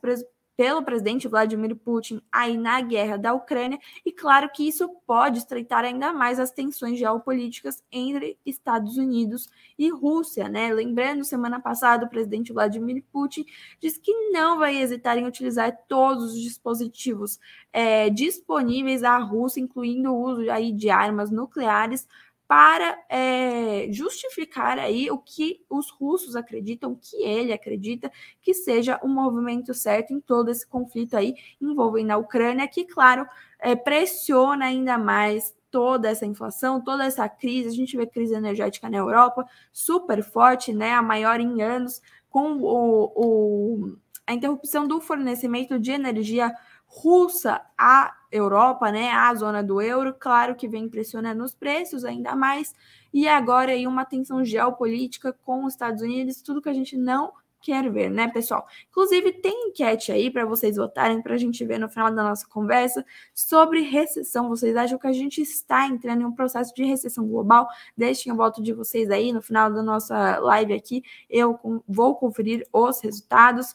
pelo 0.57 0.83
presidente 0.83 1.29
Vladimir 1.29 1.75
Putin 1.77 2.21
aí 2.31 2.57
na 2.57 2.81
guerra 2.81 3.17
da 3.17 3.35
Ucrânia, 3.35 3.79
e 4.05 4.13
claro 4.13 4.49
que 4.53 4.67
isso 4.67 4.89
pode 5.07 5.39
estreitar 5.39 5.85
ainda 5.85 6.13
mais 6.13 6.39
as 6.39 6.51
tensões 6.51 6.99
geopolíticas 6.99 7.83
entre 7.91 8.39
Estados 8.47 8.97
Unidos 8.97 9.49
e 9.79 9.91
Rússia, 9.91 10.49
né? 10.49 10.73
Lembrando, 10.73 11.25
semana 11.25 11.61
passada, 11.61 12.07
o 12.07 12.09
presidente 12.09 12.53
Vladimir 12.53 13.03
Putin 13.13 13.45
disse 13.81 14.01
que 14.01 14.13
não 14.31 14.59
vai 14.59 14.77
hesitar 14.77 15.19
em 15.19 15.27
utilizar 15.27 15.77
todos 15.89 16.35
os 16.35 16.41
dispositivos 16.41 17.39
é, 17.73 18.09
disponíveis 18.11 19.03
à 19.03 19.19
Rússia, 19.19 19.61
incluindo 19.61 20.13
o 20.13 20.21
uso 20.21 20.51
aí 20.51 20.73
de 20.73 20.91
armas 20.91 21.31
nucleares, 21.31 22.07
para 22.47 22.99
é, 23.09 23.87
justificar 23.91 24.79
aí 24.79 25.11
o 25.11 25.19
que 25.19 25.65
os 25.69 25.91
russos 25.91 26.37
acreditam, 26.37 26.95
que 26.95 27.17
ele 27.23 27.53
acredita 27.53 28.13
que 28.43 28.53
seja 28.53 29.01
o 29.03 29.07
um 29.07 29.15
movimento 29.15 29.73
certo 29.73 30.13
em 30.13 30.21
todo 30.21 30.51
esse 30.51 30.67
conflito 30.67 31.17
aí 31.17 31.35
envolvendo 31.61 32.11
a 32.11 32.17
Ucrânia, 32.17 32.69
que, 32.69 32.85
claro, 32.85 33.27
é, 33.59 33.75
pressiona 33.75 34.67
ainda 34.67 34.99
mais 34.99 35.55
toda 35.71 36.09
essa 36.09 36.27
inflação, 36.27 36.81
toda 36.81 37.05
essa 37.05 37.29
crise. 37.29 37.69
A 37.69 37.73
gente 37.73 37.97
vê 37.97 38.07
crise 38.07 38.35
energética 38.35 38.89
na 38.89 38.99
Europa 38.99 39.45
super 39.73 40.23
forte, 40.23 40.73
né? 40.73 40.93
A 40.93 41.03
maior 41.03 41.41
em 41.41 41.63
anos, 41.63 42.01
com 42.29 42.59
o, 42.61 43.13
o 43.17 43.97
a 44.27 44.33
interrupção 44.33 44.87
do 44.87 45.01
fornecimento 45.01 45.79
de 45.79 45.91
energia 45.91 46.55
russa 46.97 47.61
à 47.77 48.15
Europa, 48.31 48.91
né, 48.93 49.11
à 49.11 49.35
zona 49.35 49.63
do 49.63 49.81
euro, 49.81 50.15
claro 50.17 50.55
que 50.55 50.69
vem 50.69 50.89
pressionando 50.89 51.43
os 51.43 51.55
preços 51.55 52.05
ainda 52.05 52.37
mais, 52.37 52.73
e 53.13 53.27
agora 53.27 53.73
aí 53.73 53.87
uma 53.87 54.05
tensão 54.05 54.45
geopolítica 54.45 55.33
com 55.45 55.65
os 55.65 55.75
Estados 55.75 56.03
Unidos, 56.03 56.41
tudo 56.41 56.63
que 56.63 56.69
a 56.69 56.73
gente 56.73 56.97
não 56.97 57.33
quer 57.61 57.91
ver, 57.91 58.11
né, 58.11 58.29
pessoal? 58.29 58.67
Inclusive, 58.91 59.33
tem 59.33 59.69
enquete 59.69 60.13
aí 60.13 60.31
para 60.31 60.45
vocês 60.45 60.77
votarem, 60.77 61.23
para 61.23 61.35
a 61.35 61.39
gente 61.39 61.65
ver 61.65 61.79
no 61.79 61.89
final 61.89 62.15
da 62.15 62.23
nossa 62.23 62.47
conversa 62.47 63.05
sobre 63.35 63.81
recessão. 63.81 64.51
Vocês 64.51 64.77
acham 64.77 64.99
que 64.99 65.07
a 65.07 65.13
gente 65.13 65.41
está 65.41 65.87
entrando 65.87 66.21
em 66.21 66.25
um 66.27 66.33
processo 66.35 66.75
de 66.75 66.85
recessão 66.85 67.27
global? 67.27 67.67
Deixem 67.97 68.31
o 68.31 68.37
voto 68.37 68.63
de 68.63 68.75
vocês 68.75 69.11
aí 69.11 69.33
no 69.33 69.41
final 69.41 69.73
da 69.73 69.83
nossa 69.83 70.39
live 70.41 70.75
aqui. 70.75 71.03
Eu 71.29 71.59
vou 71.89 72.15
conferir 72.17 72.69
os 72.71 73.01
resultados. 73.01 73.75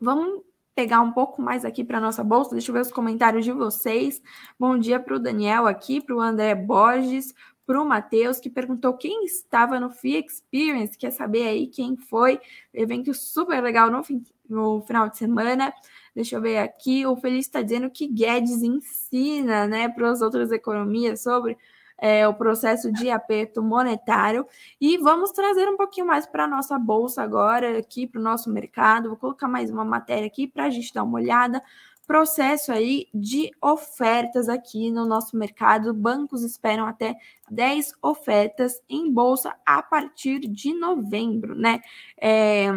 Vamos 0.00 0.42
pegar 0.74 1.00
um 1.00 1.12
pouco 1.12 1.40
mais 1.40 1.64
aqui 1.64 1.84
para 1.84 2.00
nossa 2.00 2.24
bolsa. 2.24 2.52
Deixa 2.52 2.70
eu 2.70 2.74
ver 2.74 2.80
os 2.80 2.90
comentários 2.90 3.44
de 3.44 3.52
vocês. 3.52 4.20
Bom 4.58 4.76
dia 4.78 4.98
para 4.98 5.16
o 5.16 5.18
Daniel 5.18 5.66
aqui, 5.66 6.00
para 6.00 6.16
o 6.16 6.20
André 6.20 6.54
Borges, 6.54 7.32
para 7.66 7.80
o 7.80 7.84
Matheus, 7.84 8.40
que 8.40 8.50
perguntou 8.50 8.94
quem 8.94 9.24
estava 9.24 9.78
no 9.78 9.90
FIA 9.90 10.20
Experience. 10.20 10.98
Quer 10.98 11.12
saber 11.12 11.46
aí 11.46 11.66
quem 11.68 11.96
foi? 11.96 12.40
Evento 12.72 13.14
super 13.14 13.62
legal 13.62 13.90
no, 13.90 14.02
fim, 14.02 14.22
no 14.48 14.82
final 14.82 15.08
de 15.08 15.16
semana. 15.16 15.72
Deixa 16.14 16.36
eu 16.36 16.42
ver 16.42 16.58
aqui. 16.58 17.06
O 17.06 17.16
Feliz 17.16 17.46
está 17.46 17.62
dizendo 17.62 17.88
que 17.90 18.06
Guedes 18.06 18.62
ensina 18.62 19.66
né, 19.66 19.88
para 19.88 20.10
as 20.10 20.20
outras 20.20 20.50
economias 20.50 21.22
sobre 21.22 21.56
é, 21.98 22.26
o 22.26 22.34
processo 22.34 22.92
de 22.92 23.10
aperto 23.10 23.62
monetário. 23.62 24.46
E 24.80 24.98
vamos 24.98 25.30
trazer 25.32 25.68
um 25.68 25.76
pouquinho 25.76 26.06
mais 26.06 26.26
para 26.26 26.44
a 26.44 26.48
nossa 26.48 26.78
bolsa 26.78 27.22
agora, 27.22 27.78
aqui 27.78 28.06
para 28.06 28.20
o 28.20 28.24
nosso 28.24 28.50
mercado. 28.50 29.08
Vou 29.08 29.18
colocar 29.18 29.48
mais 29.48 29.70
uma 29.70 29.84
matéria 29.84 30.26
aqui 30.26 30.46
para 30.46 30.64
a 30.64 30.70
gente 30.70 30.92
dar 30.92 31.02
uma 31.02 31.18
olhada. 31.18 31.62
Processo 32.06 32.70
aí 32.70 33.06
de 33.14 33.50
ofertas 33.62 34.48
aqui 34.48 34.90
no 34.90 35.06
nosso 35.06 35.38
mercado. 35.38 35.94
Bancos 35.94 36.42
esperam 36.42 36.86
até 36.86 37.16
10 37.50 37.94
ofertas 38.02 38.78
em 38.88 39.10
bolsa 39.10 39.54
a 39.64 39.82
partir 39.82 40.40
de 40.40 40.74
novembro, 40.74 41.54
né? 41.54 41.80
É, 42.20 42.68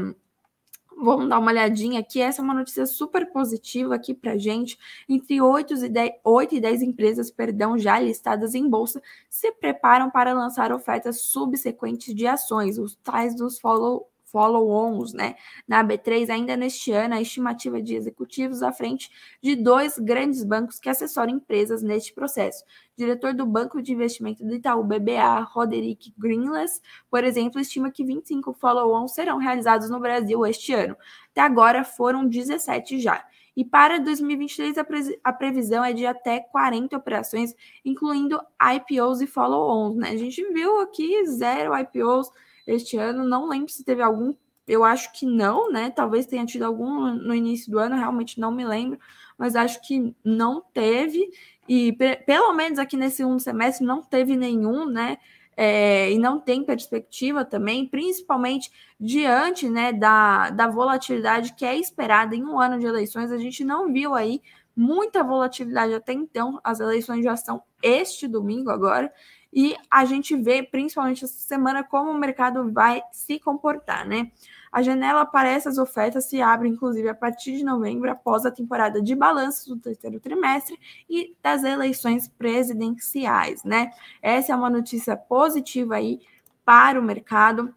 Vamos 0.99 1.29
dar 1.29 1.37
uma 1.37 1.51
olhadinha 1.51 1.99
aqui. 1.99 2.19
Essa 2.19 2.41
é 2.41 2.43
uma 2.43 2.55
notícia 2.55 2.85
super 2.87 3.31
positiva 3.31 3.93
aqui 3.93 4.15
para 4.15 4.35
gente. 4.37 4.77
Entre 5.07 5.39
8 5.39 5.85
e, 5.85 5.89
10, 5.89 6.11
8 6.23 6.55
e 6.55 6.59
10 6.59 6.81
empresas 6.81 7.29
perdão, 7.29 7.77
já 7.77 7.99
listadas 7.99 8.55
em 8.55 8.67
bolsa 8.67 9.01
se 9.29 9.51
preparam 9.51 10.09
para 10.09 10.33
lançar 10.33 10.71
ofertas 10.71 11.21
subsequentes 11.21 12.15
de 12.15 12.25
ações, 12.25 12.79
os 12.79 12.95
tais 12.95 13.35
dos 13.35 13.59
follow 13.59 14.09
follow-ons, 14.37 15.13
né? 15.13 15.33
Na 15.67 15.83
B3, 15.83 16.29
ainda 16.29 16.55
neste 16.55 16.91
ano, 16.91 17.15
a 17.15 17.21
estimativa 17.21 17.81
de 17.81 17.95
executivos 17.95 18.61
à 18.61 18.71
frente 18.71 19.09
de 19.41 19.55
dois 19.55 19.97
grandes 19.97 20.43
bancos 20.43 20.79
que 20.79 20.87
assessoram 20.87 21.31
empresas 21.31 21.81
neste 21.81 22.13
processo. 22.13 22.63
O 22.63 22.99
diretor 22.99 23.33
do 23.33 23.47
Banco 23.47 23.81
de 23.81 23.93
Investimento 23.93 24.45
do 24.45 24.53
Itaú 24.53 24.83
BBA, 24.83 25.39
Roderick 25.51 26.13
Greenless, 26.15 26.79
por 27.09 27.23
exemplo, 27.23 27.59
estima 27.59 27.89
que 27.89 28.03
25 28.03 28.53
follow-ons 28.53 29.15
serão 29.15 29.39
realizados 29.39 29.89
no 29.89 29.99
Brasil 29.99 30.45
este 30.45 30.71
ano. 30.71 30.95
Até 31.31 31.41
agora 31.41 31.83
foram 31.83 32.27
17 32.27 32.99
já. 32.99 33.25
E 33.55 33.65
para 33.65 33.97
2023, 33.97 34.77
a, 34.77 34.83
pre 34.83 35.19
a, 35.23 35.33
previsão 35.33 35.83
é 35.83 35.93
de 35.93 36.05
até 36.05 36.41
40 36.41 36.95
operações, 36.95 37.55
incluindo 37.83 38.39
IPOs 38.61 39.19
e 39.19 39.25
follow-ons. 39.25 39.95
Né? 39.95 40.09
A 40.09 40.15
gente 40.17 40.47
viu 40.53 40.79
aqui 40.79 41.25
zero 41.25 41.75
IPOs 41.75 42.29
este 42.67 42.97
ano. 42.97 43.23
Não 43.23 43.47
lembro 43.47 43.71
se 43.71 43.83
teve 43.83 44.01
algum, 44.01 44.33
eu 44.67 44.83
acho 44.83 45.11
que 45.13 45.25
não, 45.25 45.71
né? 45.71 45.89
Talvez 45.89 46.25
tenha 46.25 46.45
tido 46.45 46.63
algum 46.63 47.13
no 47.13 47.33
início 47.33 47.71
do 47.71 47.79
ano, 47.79 47.95
realmente 47.95 48.39
não 48.39 48.51
me 48.51 48.65
lembro, 48.65 48.99
mas 49.37 49.55
acho 49.55 49.81
que 49.81 50.15
não 50.23 50.61
teve. 50.73 51.29
E 51.67 51.93
pelo 52.25 52.53
menos 52.53 52.77
aqui 52.79 52.97
nesse 52.97 53.17
segundo 53.17 53.39
semestre 53.39 53.85
não 53.85 54.01
teve 54.01 54.35
nenhum, 54.35 54.85
né? 54.85 55.17
É, 55.59 56.11
e 56.11 56.19
não 56.19 56.39
tem 56.39 56.63
perspectiva 56.63 57.43
também, 57.43 57.87
principalmente 57.87 58.71
diante 58.99 59.67
né, 59.67 59.91
da, 59.91 60.51
da 60.51 60.67
volatilidade 60.67 61.55
que 61.55 61.65
é 61.65 61.75
esperada 61.75 62.35
em 62.35 62.43
um 62.43 62.59
ano 62.59 62.77
de 62.77 62.85
eleições. 62.85 63.31
A 63.31 63.39
gente 63.39 63.63
não 63.63 63.91
viu 63.91 64.13
aí 64.13 64.39
muita 64.75 65.23
volatilidade 65.23 65.95
até 65.95 66.13
então, 66.13 66.59
as 66.63 66.79
eleições 66.79 67.23
já 67.23 67.35
são 67.35 67.63
este 67.81 68.27
domingo 68.27 68.69
agora, 68.69 69.11
e 69.59 69.75
a 69.89 70.05
gente 70.05 70.35
vê, 70.35 70.61
principalmente 70.61 71.25
essa 71.25 71.39
semana, 71.39 71.83
como 71.83 72.11
o 72.11 72.19
mercado 72.19 72.71
vai 72.71 73.01
se 73.11 73.39
comportar, 73.39 74.07
né? 74.07 74.31
A 74.71 74.83
janela 74.83 75.25
para 75.25 75.49
essas 75.49 75.79
ofertas 75.79 76.25
se 76.25 76.39
abre, 76.39 76.69
inclusive, 76.69 77.09
a 77.09 77.15
partir 77.15 77.57
de 77.57 77.63
novembro, 77.63 78.11
após 78.11 78.45
a 78.45 78.51
temporada 78.51 79.01
de 79.01 79.15
balanços 79.15 79.65
do 79.65 79.79
terceiro 79.79 80.19
trimestre 80.19 80.79
e 81.09 81.35
das 81.41 81.63
eleições 81.63 82.27
presidenciais, 82.27 83.63
né? 83.63 83.89
Essa 84.21 84.53
é 84.53 84.55
uma 84.55 84.69
notícia 84.69 85.17
positiva 85.17 85.95
aí 85.95 86.19
para 86.63 86.99
o 86.99 87.03
mercado, 87.03 87.73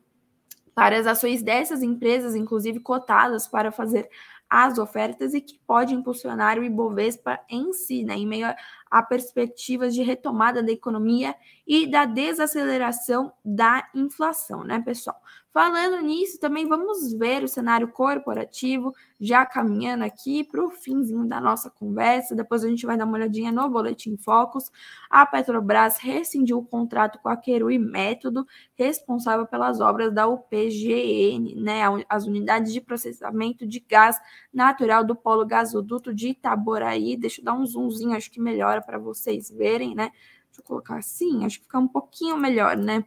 para 0.74 0.98
as 0.98 1.06
ações 1.06 1.42
dessas 1.42 1.82
empresas, 1.82 2.34
inclusive 2.34 2.78
cotadas 2.80 3.48
para 3.48 3.72
fazer 3.72 4.06
as 4.50 4.78
ofertas 4.78 5.32
e 5.32 5.40
que 5.40 5.58
pode 5.66 5.94
impulsionar 5.94 6.58
o 6.58 6.64
Ibovespa 6.64 7.40
em 7.48 7.72
si, 7.72 8.02
né, 8.02 8.16
em 8.16 8.26
meio 8.26 8.48
a, 8.90 9.02
perspectivas 9.02 9.94
de 9.94 10.02
retomada 10.02 10.62
da 10.62 10.72
economia 10.72 11.34
e 11.66 11.86
da 11.86 12.04
desaceleração 12.04 13.32
da 13.44 13.88
inflação, 13.94 14.64
né, 14.64 14.80
pessoal? 14.80 15.20
Falando 15.52 16.00
nisso, 16.00 16.38
também 16.38 16.68
vamos 16.68 17.12
ver 17.12 17.42
o 17.42 17.48
cenário 17.48 17.88
corporativo, 17.88 18.94
já 19.20 19.44
caminhando 19.44 20.04
aqui 20.04 20.44
para 20.44 20.64
o 20.64 20.70
finzinho 20.70 21.26
da 21.26 21.40
nossa 21.40 21.68
conversa. 21.68 22.36
Depois 22.36 22.62
a 22.62 22.68
gente 22.68 22.86
vai 22.86 22.96
dar 22.96 23.04
uma 23.04 23.16
olhadinha 23.16 23.50
no 23.50 23.68
Boletim 23.68 24.16
Focus. 24.16 24.70
A 25.10 25.26
Petrobras 25.26 25.98
rescindiu 25.98 26.58
o 26.58 26.64
contrato 26.64 27.18
com 27.18 27.28
a 27.28 27.36
Querui 27.36 27.78
Método, 27.78 28.46
responsável 28.76 29.44
pelas 29.44 29.80
obras 29.80 30.14
da 30.14 30.28
UPGN, 30.28 31.56
né, 31.56 31.80
as 32.08 32.26
unidades 32.26 32.72
de 32.72 32.80
processamento 32.80 33.66
de 33.66 33.80
gás 33.80 34.20
natural 34.54 35.02
do 35.02 35.16
polo 35.16 35.44
gasoduto 35.44 36.14
de 36.14 36.28
Itaboraí. 36.28 37.16
Deixa 37.16 37.40
eu 37.40 37.44
dar 37.44 37.54
um 37.54 37.66
zoomzinho, 37.66 38.16
acho 38.16 38.30
que 38.30 38.40
melhora 38.40 38.79
para 38.82 38.98
vocês 38.98 39.50
verem, 39.50 39.94
né? 39.94 40.10
Deixa 40.46 40.60
eu 40.60 40.64
colocar 40.64 40.96
assim, 40.96 41.44
acho 41.44 41.58
que 41.58 41.64
fica 41.64 41.78
um 41.78 41.88
pouquinho 41.88 42.36
melhor, 42.36 42.76
né? 42.76 43.04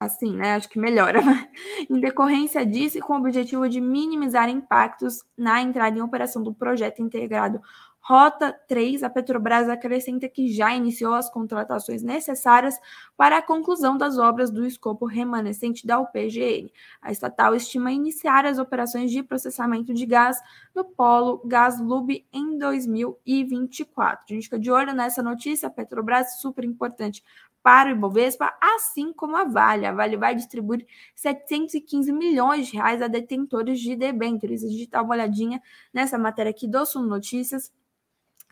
Assim, 0.00 0.34
né? 0.34 0.54
Acho 0.54 0.68
que 0.70 0.78
melhora. 0.78 1.20
em 1.88 2.00
decorrência 2.00 2.64
disso, 2.64 2.96
e 2.96 3.02
com 3.02 3.12
o 3.12 3.18
objetivo 3.18 3.68
de 3.68 3.80
minimizar 3.82 4.48
impactos 4.48 5.22
na 5.36 5.60
entrada 5.60 5.98
em 5.98 6.02
operação 6.02 6.42
do 6.42 6.54
projeto 6.54 7.02
integrado 7.02 7.60
Rota 8.02 8.52
3, 8.66 9.02
a 9.02 9.10
Petrobras 9.10 9.68
acrescenta 9.68 10.26
que 10.26 10.50
já 10.50 10.74
iniciou 10.74 11.12
as 11.12 11.30
contratações 11.30 12.02
necessárias 12.02 12.74
para 13.14 13.38
a 13.38 13.42
conclusão 13.42 13.96
das 13.96 14.16
obras 14.16 14.50
do 14.50 14.66
escopo 14.66 15.04
remanescente 15.04 15.86
da 15.86 16.00
UPGN. 16.00 16.72
A 17.02 17.12
estatal 17.12 17.54
estima 17.54 17.92
iniciar 17.92 18.46
as 18.46 18.58
operações 18.58 19.10
de 19.10 19.22
processamento 19.22 19.92
de 19.92 20.06
gás 20.06 20.40
no 20.74 20.84
polo 20.84 21.42
Gaslub 21.44 22.26
em 22.32 22.58
2024. 22.58 24.24
A 24.28 24.32
gente 24.32 24.44
fica 24.44 24.58
de 24.58 24.70
olho 24.70 24.94
nessa 24.94 25.22
notícia, 25.22 25.68
a 25.68 25.70
Petrobras 25.70 26.40
super 26.40 26.64
importante 26.64 27.22
para 27.62 27.90
o 27.90 27.92
Ibovespa, 27.92 28.52
assim 28.60 29.12
como 29.12 29.36
a 29.36 29.44
Vale. 29.44 29.86
A 29.86 29.92
Vale 29.92 30.16
vai 30.16 30.34
distribuir 30.34 30.86
715 31.14 32.12
milhões 32.12 32.68
de 32.68 32.74
reais 32.74 33.02
a 33.02 33.08
detentores 33.08 33.80
de 33.80 33.94
debêntures. 33.96 34.64
A 34.64 34.68
gente 34.68 34.88
dá 34.88 35.02
uma 35.02 35.14
olhadinha 35.14 35.62
nessa 35.92 36.18
matéria 36.18 36.50
aqui 36.50 36.66
do 36.66 36.84
Sul 36.86 37.02
Notícias. 37.02 37.72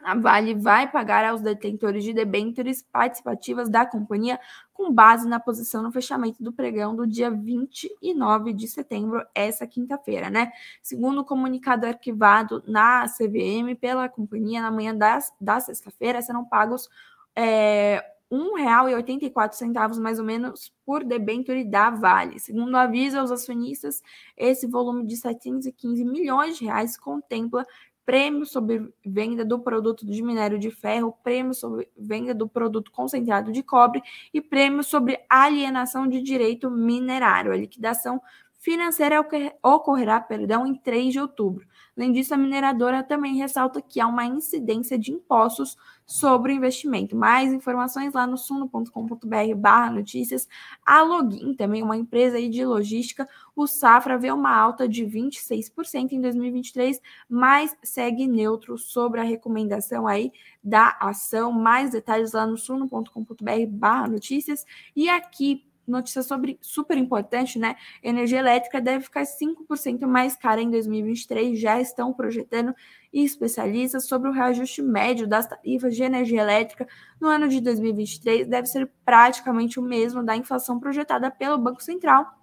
A 0.03 0.15
Vale 0.15 0.55
vai 0.55 0.91
pagar 0.91 1.25
aos 1.25 1.41
detentores 1.41 2.05
de 2.05 2.13
debêntures 2.13 2.83
participativas 2.83 3.69
da 3.69 3.85
companhia 3.85 4.39
com 4.73 4.93
base 4.93 5.27
na 5.27 5.41
posição 5.41 5.83
no 5.83 5.91
fechamento 5.91 6.41
do 6.41 6.53
pregão 6.53 6.95
do 6.95 7.05
dia 7.05 7.31
29 7.31 8.53
de 8.53 8.69
setembro, 8.69 9.27
essa 9.35 9.67
quinta-feira, 9.67 10.31
né? 10.31 10.53
Segundo 10.81 11.23
o 11.23 11.25
comunicado 11.25 11.85
arquivado 11.85 12.63
na 12.65 13.07
CVM 13.09 13.75
pela 13.81 14.09
companhia, 14.09 14.63
na 14.63 14.71
manhã 14.71 14.95
das, 14.95 15.35
da 15.41 15.59
sexta-feira 15.59 16.23
serão 16.23 16.45
pagos 16.45 16.89
é, 17.35 18.05
R$ 18.31 18.37
1,84 18.37 19.99
mais 20.01 20.19
ou 20.19 20.25
menos 20.25 20.73
por 20.85 21.03
debênture 21.03 21.65
da 21.65 21.91
Vale. 21.91 22.39
Segundo 22.39 22.77
avisa 22.77 23.21
aos 23.21 23.31
acionistas, 23.31 24.03
esse 24.37 24.67
volume 24.67 25.07
de 25.07 25.17
715 25.17 26.05
milhões 26.05 26.59
de 26.59 26.65
reais 26.65 26.97
contempla 26.97 27.67
prêmio 28.09 28.47
sobre 28.47 28.91
venda 29.05 29.45
do 29.45 29.59
produto 29.59 30.07
de 30.07 30.23
minério 30.23 30.59
de 30.59 30.71
ferro, 30.71 31.15
prêmio 31.23 31.53
sobre 31.53 31.91
venda 31.95 32.35
do 32.35 32.49
produto 32.49 32.91
concentrado 32.91 33.53
de 33.53 33.63
cobre 33.63 34.03
e 34.33 34.41
prêmio 34.41 34.83
sobre 34.83 35.21
alienação 35.29 36.09
de 36.09 36.23
direito 36.23 36.71
minerário. 36.71 37.53
A 37.53 37.57
liquidação 37.57 38.19
financeira 38.59 39.25
ocorrerá 39.63 40.21
perdão, 40.21 40.67
em 40.67 40.75
3 40.75 41.13
de 41.13 41.21
outubro. 41.21 41.67
Além 41.97 42.13
disso, 42.13 42.35
a 42.35 42.37
mineradora 42.37 43.03
também 43.03 43.37
ressalta 43.37 43.83
que 43.83 44.01
há 44.01 44.07
uma 44.07 44.25
incidência 44.25 44.99
de 44.99 45.13
impostos 45.13 45.77
sobre 46.07 46.53
o 46.53 46.55
investimento. 46.55 47.15
Mais 47.15 47.53
informações 47.53 48.15
lá 48.15 48.27
no 48.27 48.37
suno.com.br 48.37 49.55
barra 49.57 49.91
notícias. 49.91 50.49
A 50.85 51.03
Login, 51.03 51.55
também 51.55 51.83
uma 51.83 51.97
empresa 51.97 52.41
de 52.41 52.65
logística, 52.65 53.29
o 53.55 53.67
Safra 53.67 54.17
vê 54.17 54.31
uma 54.33 54.57
alta 54.57 54.89
de 54.89 55.05
26% 55.05 56.13
em 56.13 56.21
2023, 56.21 57.01
mas 57.29 57.77
segue 57.83 58.27
neutro 58.27 58.79
sobre 58.79 59.21
a 59.21 59.25
recomendação 59.25 60.07
aí 60.07 60.33
da 60.63 60.97
ação. 61.01 61.53
Mais 61.53 61.91
detalhes 61.91 62.33
lá 62.33 62.47
no 62.47 62.57
suno.com.br 62.57 63.67
barra 63.69 64.09
notícias. 64.09 64.65
E 64.97 65.09
aqui, 65.09 65.68
notícia 65.91 66.23
sobre 66.23 66.59
super 66.61 66.97
importante, 66.97 67.59
né? 67.59 67.77
Energia 68.03 68.39
elétrica 68.39 68.81
deve 68.81 69.05
ficar 69.05 69.23
5% 69.23 70.07
mais 70.07 70.37
cara 70.37 70.61
em 70.61 70.71
2023. 70.71 71.59
Já 71.59 71.81
estão 71.81 72.13
projetando 72.13 72.75
especialistas 73.13 74.07
sobre 74.07 74.29
o 74.29 74.33
reajuste 74.33 74.83
médio 74.83 75.27
das 75.27 75.47
tarifas 75.47 75.97
de 75.97 76.03
energia 76.03 76.43
elétrica 76.43 76.87
no 77.21 77.29
ano 77.29 77.49
de 77.49 77.61
2023 77.61 78.47
deve 78.47 78.67
ser 78.67 78.91
praticamente 79.05 79.81
o 79.81 79.83
mesmo 79.83 80.23
da 80.23 80.37
inflação 80.37 80.79
projetada 80.79 81.31
pelo 81.31 81.59
Banco 81.59 81.83
Central 81.83 82.39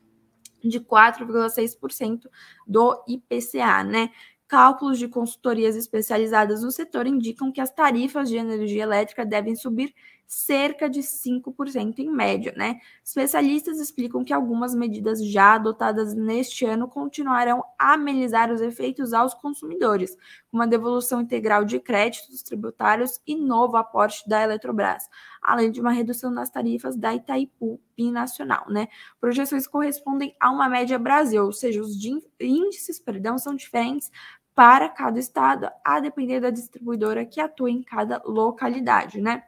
de 0.63 0.79
4,6% 0.79 2.27
do 2.67 3.03
IPCA, 3.07 3.83
né? 3.83 4.09
Cálculos 4.47 4.99
de 4.99 5.07
consultorias 5.07 5.75
especializadas 5.75 6.61
no 6.61 6.71
setor 6.71 7.07
indicam 7.07 7.51
que 7.51 7.61
as 7.61 7.71
tarifas 7.71 8.29
de 8.29 8.37
energia 8.37 8.83
elétrica 8.83 9.25
devem 9.25 9.55
subir 9.55 9.93
cerca 10.27 10.89
de 10.89 11.01
5% 11.01 11.99
em 11.99 12.09
média, 12.09 12.53
né? 12.57 12.79
Especialistas 13.03 13.79
explicam 13.79 14.23
que 14.23 14.33
algumas 14.33 14.73
medidas 14.73 15.23
já 15.25 15.55
adotadas 15.55 16.13
neste 16.13 16.65
ano 16.65 16.87
continuarão 16.87 17.63
a 17.77 17.93
amenizar 17.93 18.51
os 18.51 18.61
efeitos 18.61 19.13
aos 19.13 19.33
consumidores, 19.33 20.17
como 20.49 20.63
a 20.63 20.65
devolução 20.65 21.21
integral 21.21 21.63
de 21.63 21.79
créditos 21.79 22.41
tributários 22.41 23.19
e 23.25 23.35
novo 23.35 23.77
aporte 23.77 24.27
da 24.27 24.41
Eletrobras, 24.41 25.07
além 25.41 25.71
de 25.71 25.79
uma 25.79 25.91
redução 25.91 26.31
nas 26.31 26.49
tarifas 26.49 26.95
da 26.95 27.13
Itaipu 27.13 27.79
Binacional, 27.95 28.65
né? 28.69 28.87
Projeções 29.19 29.67
correspondem 29.67 30.35
a 30.39 30.49
uma 30.51 30.67
média 30.67 30.97
Brasil, 30.97 31.45
ou 31.45 31.53
seja, 31.53 31.81
os 31.81 31.95
índices, 32.39 32.99
perdão, 32.99 33.37
são 33.37 33.55
diferentes 33.55 34.11
para 34.55 34.87
cada 34.87 35.19
estado, 35.19 35.69
a 35.83 35.99
depender 35.99 36.39
da 36.39 36.49
distribuidora 36.49 37.25
que 37.25 37.41
atua 37.41 37.69
em 37.69 37.83
cada 37.83 38.21
localidade, 38.25 39.19
né? 39.19 39.43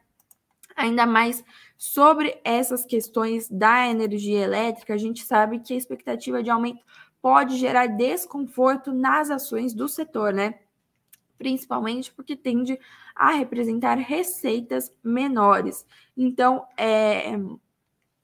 Ainda 0.77 1.05
mais 1.05 1.43
sobre 1.77 2.39
essas 2.43 2.85
questões 2.85 3.49
da 3.49 3.87
energia 3.87 4.43
elétrica, 4.43 4.93
a 4.93 4.97
gente 4.97 5.25
sabe 5.25 5.59
que 5.59 5.73
a 5.73 5.77
expectativa 5.77 6.41
de 6.41 6.49
aumento 6.49 6.83
pode 7.21 7.57
gerar 7.57 7.87
desconforto 7.87 8.93
nas 8.93 9.29
ações 9.29 9.73
do 9.73 9.87
setor, 9.87 10.31
né? 10.31 10.59
Principalmente 11.37 12.13
porque 12.13 12.35
tende 12.35 12.79
a 13.15 13.31
representar 13.31 13.95
receitas 13.95 14.93
menores. 15.03 15.85
Então, 16.15 16.65
é, 16.77 17.33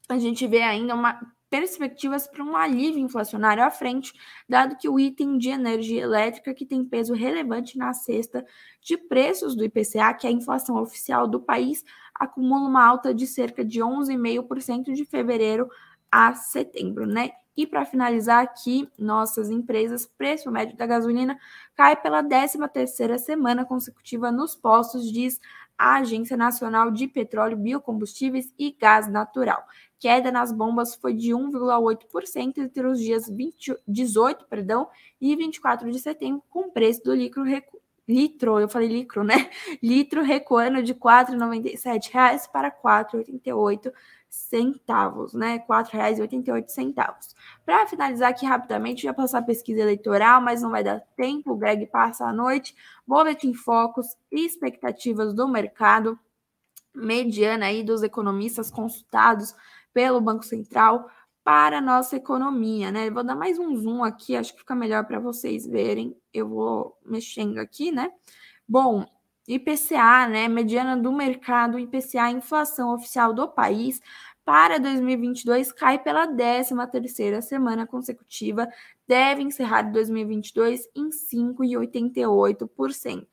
a 0.08 0.18
gente 0.18 0.48
vê 0.48 0.62
ainda 0.62 0.94
uma 0.94 1.20
perspectivas 1.54 2.26
para 2.26 2.44
um 2.44 2.58
alívio 2.58 3.00
inflacionário 3.00 3.64
à 3.64 3.70
frente, 3.70 4.12
dado 4.50 4.76
que 4.76 4.90
o 4.90 5.00
item 5.00 5.38
de 5.38 5.50
energia 5.50 6.02
elétrica, 6.02 6.52
que 6.52 6.66
tem 6.66 6.84
peso 6.84 7.14
relevante 7.14 7.78
na 7.78 7.94
cesta 7.94 8.44
de 8.82 8.98
preços 8.98 9.56
do 9.56 9.64
IPCA, 9.64 10.16
que 10.16 10.26
é 10.26 10.32
a 10.32 10.34
inflação 10.34 10.82
oficial 10.82 11.28
do 11.28 11.40
país, 11.40 11.86
acumula 12.16 12.68
uma 12.68 12.84
alta 12.84 13.14
de 13.14 13.28
cerca 13.28 13.64
de 13.64 13.82
11,5% 13.82 14.94
de 14.94 15.06
fevereiro 15.06 15.70
a 16.12 16.34
setembro, 16.34 17.06
né? 17.06 17.30
E 17.56 17.68
para 17.68 17.86
finalizar 17.86 18.44
aqui, 18.44 18.90
nossas 18.98 19.52
empresas, 19.52 20.08
preço 20.08 20.50
médio 20.50 20.76
da 20.76 20.88
gasolina 20.88 21.38
cai 21.76 21.96
pela 21.96 22.24
13ª 22.24 23.20
semana 23.20 23.64
consecutiva 23.64 24.32
nos 24.32 24.56
postos, 24.56 25.12
diz 25.12 25.40
a 25.84 25.96
Agência 25.98 26.38
Nacional 26.38 26.92
de 26.92 27.08
Petróleo, 27.08 27.58
Biocombustíveis 27.58 28.54
e 28.58 28.72
Gás 28.72 29.08
Natural 29.08 29.66
queda 30.04 30.34
nas 30.34 30.52
bombas 30.52 30.96
foi 30.96 31.14
de 31.14 31.32
1,8% 31.32 32.58
entre 32.58 32.86
os 32.86 33.00
dias 33.00 33.30
20, 33.30 33.78
18 33.88 34.46
perdão, 34.50 34.90
e 35.22 35.34
24 35.34 35.90
de 35.90 35.98
setembro, 35.98 36.44
com 36.50 36.68
o 36.68 36.72
preço 36.74 37.02
do 37.04 37.16
litro, 37.16 37.42
recu... 37.42 37.80
litro, 38.06 38.60
eu 38.60 38.68
falei 38.68 38.90
litro, 38.90 39.24
né? 39.24 39.50
Litro 39.82 40.22
recuando 40.22 40.84
de 40.84 40.92
R$ 40.92 41.00
4,97 41.00 42.52
para 42.52 42.68
R$ 42.68 42.76
4,88 42.84 43.94
centavos, 44.34 45.34
né? 45.34 45.58
R$ 45.58 45.64
4,88. 45.68 47.36
Para 47.64 47.86
finalizar 47.86 48.32
aqui 48.32 48.48
rapidamente, 48.48 49.04
já 49.04 49.14
passar 49.14 49.40
a 49.40 49.44
pesquisa 49.44 49.82
eleitoral, 49.82 50.42
mas 50.42 50.64
não 50.64 50.72
vai 50.72 50.84
dar 50.84 51.02
tempo, 51.16 51.52
o 51.52 51.56
Greg 51.56 51.86
passa 51.86 52.26
a 52.26 52.34
noite. 52.34 52.76
Boletim 53.06 53.54
Focus, 53.54 54.08
expectativas 54.32 55.36
do 55.36 55.48
mercado, 55.48 56.18
mediana 56.96 57.68
aí 57.68 57.84
dos 57.84 58.02
economistas 58.02 58.72
consultados 58.72 59.56
pelo 59.94 60.20
Banco 60.20 60.44
Central 60.44 61.08
para 61.44 61.78
a 61.78 61.82
nossa 61.82 62.16
economia, 62.16 62.92
né? 62.92 63.12
Vou 63.12 63.24
dar 63.24 63.36
mais 63.36 63.60
um 63.60 63.76
zoom 63.76 64.04
aqui, 64.04 64.36
acho 64.36 64.54
que 64.54 64.60
fica 64.60 64.74
melhor 64.74 65.06
para 65.06 65.20
vocês 65.20 65.68
verem. 65.68 66.18
Eu 66.34 66.50
vou 66.50 66.98
mexendo 67.06 67.60
aqui, 67.60 67.92
né? 67.92 68.10
Bom, 68.68 69.06
IPCA, 69.48 70.28
né? 70.28 70.48
Mediana 70.48 70.96
do 70.96 71.12
mercado, 71.12 71.80
IPCA, 71.80 72.30
inflação 72.32 72.94
oficial 72.94 73.34
do 73.34 73.48
país 73.48 74.00
para 74.46 74.78
2022 74.78 75.72
cai 75.72 75.98
pela 76.00 76.28
13 76.28 76.76
terceira 76.92 77.42
semana 77.42 77.88
consecutiva, 77.88 78.68
deve 79.08 79.42
encerrar 79.42 79.84
2022 79.84 80.86
em 80.96 81.10
5,88%. 81.10 83.26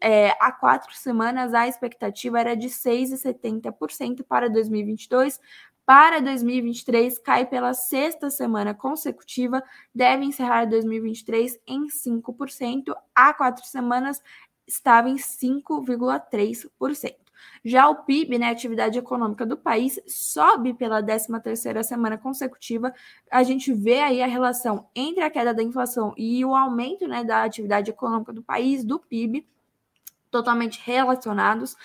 É, 0.00 0.30
há 0.40 0.52
quatro 0.52 0.94
semanas, 0.94 1.52
a 1.54 1.66
expectativa 1.66 2.38
era 2.40 2.56
de 2.56 2.68
6,70% 2.68 4.24
para 4.24 4.48
2022. 4.48 5.40
Para 5.84 6.20
2023, 6.20 7.18
cai 7.18 7.44
pela 7.44 7.74
sexta 7.74 8.30
semana 8.30 8.72
consecutiva, 8.72 9.60
deve 9.92 10.24
encerrar 10.24 10.64
2023 10.64 11.58
em 11.66 11.88
5%. 11.88 12.94
Há 13.12 13.34
quatro 13.34 13.66
semanas, 13.66 14.22
estava 14.72 15.08
em 15.08 15.16
5,3%. 15.16 17.14
Já 17.64 17.88
o 17.88 18.04
PIB, 18.04 18.38
né, 18.38 18.50
atividade 18.50 18.98
econômica 18.98 19.46
do 19.46 19.56
país, 19.56 20.00
sobe 20.06 20.74
pela 20.74 21.00
13ª 21.02 21.82
semana 21.82 22.18
consecutiva. 22.18 22.92
A 23.30 23.42
gente 23.42 23.72
vê 23.72 24.00
aí 24.00 24.22
a 24.22 24.26
relação 24.26 24.88
entre 24.94 25.22
a 25.22 25.30
queda 25.30 25.54
da 25.54 25.62
inflação 25.62 26.12
e 26.16 26.44
o 26.44 26.54
aumento, 26.54 27.06
né, 27.06 27.22
da 27.24 27.44
atividade 27.44 27.90
econômica 27.90 28.32
do 28.32 28.42
país, 28.42 28.84
do 28.84 28.98
PIB, 28.98 29.46
totalmente 30.30 30.80
relacionados. 30.84 31.76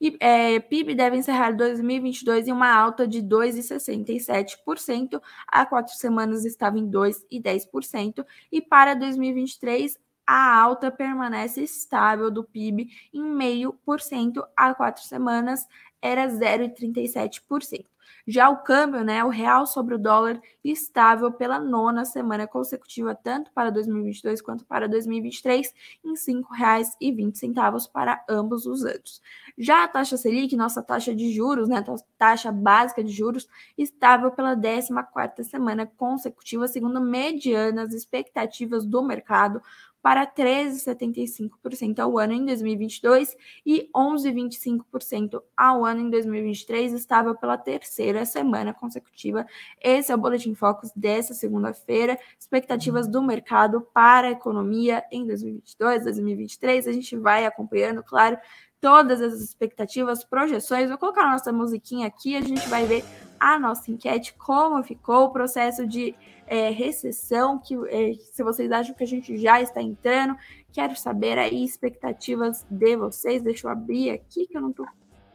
E 0.00 0.16
é, 0.20 0.60
PIB 0.60 0.94
deve 0.94 1.16
encerrar 1.16 1.52
2022 1.52 2.48
em 2.48 2.52
uma 2.52 2.70
alta 2.70 3.08
de 3.08 3.22
2,67%. 3.22 5.20
Há 5.46 5.64
quatro 5.64 5.94
semanas 5.94 6.44
estava 6.44 6.78
em 6.78 6.86
2,10%. 6.86 8.24
E 8.52 8.60
para 8.60 8.94
2023, 8.94 9.98
a 10.26 10.60
alta 10.60 10.90
permanece 10.90 11.62
estável 11.62 12.30
do 12.30 12.42
PIB 12.42 12.88
em 13.12 13.22
0,5% 13.22 14.42
há 14.56 14.74
quatro 14.74 15.02
semanas, 15.04 15.66
era 16.02 16.26
0,37%. 16.28 17.86
Já 18.28 18.48
o 18.48 18.58
câmbio, 18.62 19.04
né, 19.04 19.22
o 19.24 19.28
real 19.28 19.66
sobre 19.66 19.94
o 19.94 19.98
dólar, 19.98 20.40
estável 20.64 21.30
pela 21.30 21.60
nona 21.60 22.04
semana 22.04 22.44
consecutiva, 22.46 23.14
tanto 23.14 23.52
para 23.52 23.70
2022 23.70 24.42
quanto 24.42 24.64
para 24.64 24.88
2023, 24.88 25.72
em 26.04 26.10
R$ 26.10 26.16
5,20 26.16 27.88
para 27.92 28.24
ambos 28.28 28.66
os 28.66 28.84
anos. 28.84 29.20
Já 29.56 29.84
a 29.84 29.88
taxa 29.88 30.16
Selic, 30.16 30.56
nossa 30.56 30.82
taxa 30.82 31.14
de 31.14 31.32
juros, 31.32 31.68
né, 31.68 31.84
taxa 32.18 32.50
básica 32.50 33.02
de 33.02 33.12
juros, 33.12 33.46
estável 33.78 34.32
pela 34.32 34.56
14ª 34.56 35.44
semana 35.44 35.86
consecutiva, 35.86 36.66
segundo 36.66 37.00
medianas 37.00 37.94
expectativas 37.94 38.84
do 38.84 39.04
mercado, 39.04 39.62
para 40.06 40.24
13,75% 40.24 41.98
ao 41.98 42.16
ano 42.16 42.32
em 42.32 42.46
2022 42.46 43.36
e 43.66 43.90
11,25% 43.92 45.42
ao 45.56 45.84
ano 45.84 46.02
em 46.02 46.08
2023, 46.08 46.92
estável 46.92 47.34
pela 47.34 47.58
terceira 47.58 48.24
semana 48.24 48.72
consecutiva. 48.72 49.44
Esse 49.82 50.12
é 50.12 50.14
o 50.14 50.18
Boletim 50.18 50.54
Focus 50.54 50.92
dessa 50.94 51.34
segunda-feira. 51.34 52.16
Expectativas 52.38 53.08
do 53.08 53.20
mercado 53.20 53.80
para 53.92 54.28
a 54.28 54.30
economia 54.30 55.02
em 55.10 55.26
2022, 55.26 56.04
2023. 56.04 56.86
A 56.86 56.92
gente 56.92 57.16
vai 57.16 57.44
acompanhando, 57.44 58.00
claro, 58.00 58.38
todas 58.80 59.20
as 59.20 59.40
expectativas, 59.40 60.22
projeções. 60.22 60.88
Vou 60.88 60.98
colocar 60.98 61.24
a 61.24 61.32
nossa 61.32 61.52
musiquinha 61.52 62.06
aqui, 62.06 62.36
a 62.36 62.42
gente 62.42 62.68
vai 62.68 62.86
ver 62.86 63.02
a 63.38 63.58
nossa 63.58 63.90
enquete, 63.90 64.34
como 64.34 64.82
ficou 64.82 65.24
o 65.24 65.30
processo 65.30 65.86
de 65.86 66.14
é, 66.46 66.70
recessão, 66.70 67.58
que 67.58 67.74
é, 67.88 68.14
se 68.32 68.42
vocês 68.42 68.70
acham 68.70 68.94
que 68.94 69.04
a 69.04 69.06
gente 69.06 69.36
já 69.36 69.60
está 69.60 69.82
entrando, 69.82 70.36
quero 70.72 70.96
saber 70.96 71.38
aí 71.38 71.64
expectativas 71.64 72.64
de 72.70 72.96
vocês. 72.96 73.42
Deixa 73.42 73.66
eu 73.66 73.70
abrir 73.70 74.10
aqui, 74.10 74.46
que 74.46 74.56
eu 74.56 74.60
não 74.60 74.72
tô, 74.72 74.86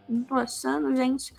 não 0.07 0.23
tô 0.23 0.35
achando, 0.35 0.95
gente. 0.95 1.33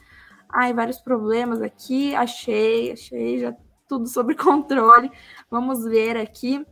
Ai, 0.48 0.74
vários 0.74 1.00
problemas 1.00 1.62
aqui. 1.62 2.14
Achei, 2.14 2.92
achei, 2.92 3.38
já 3.38 3.54
tudo 3.88 4.06
sob 4.06 4.34
controle. 4.36 5.10
Vamos 5.50 5.84
ver 5.84 6.16
aqui. 6.16 6.64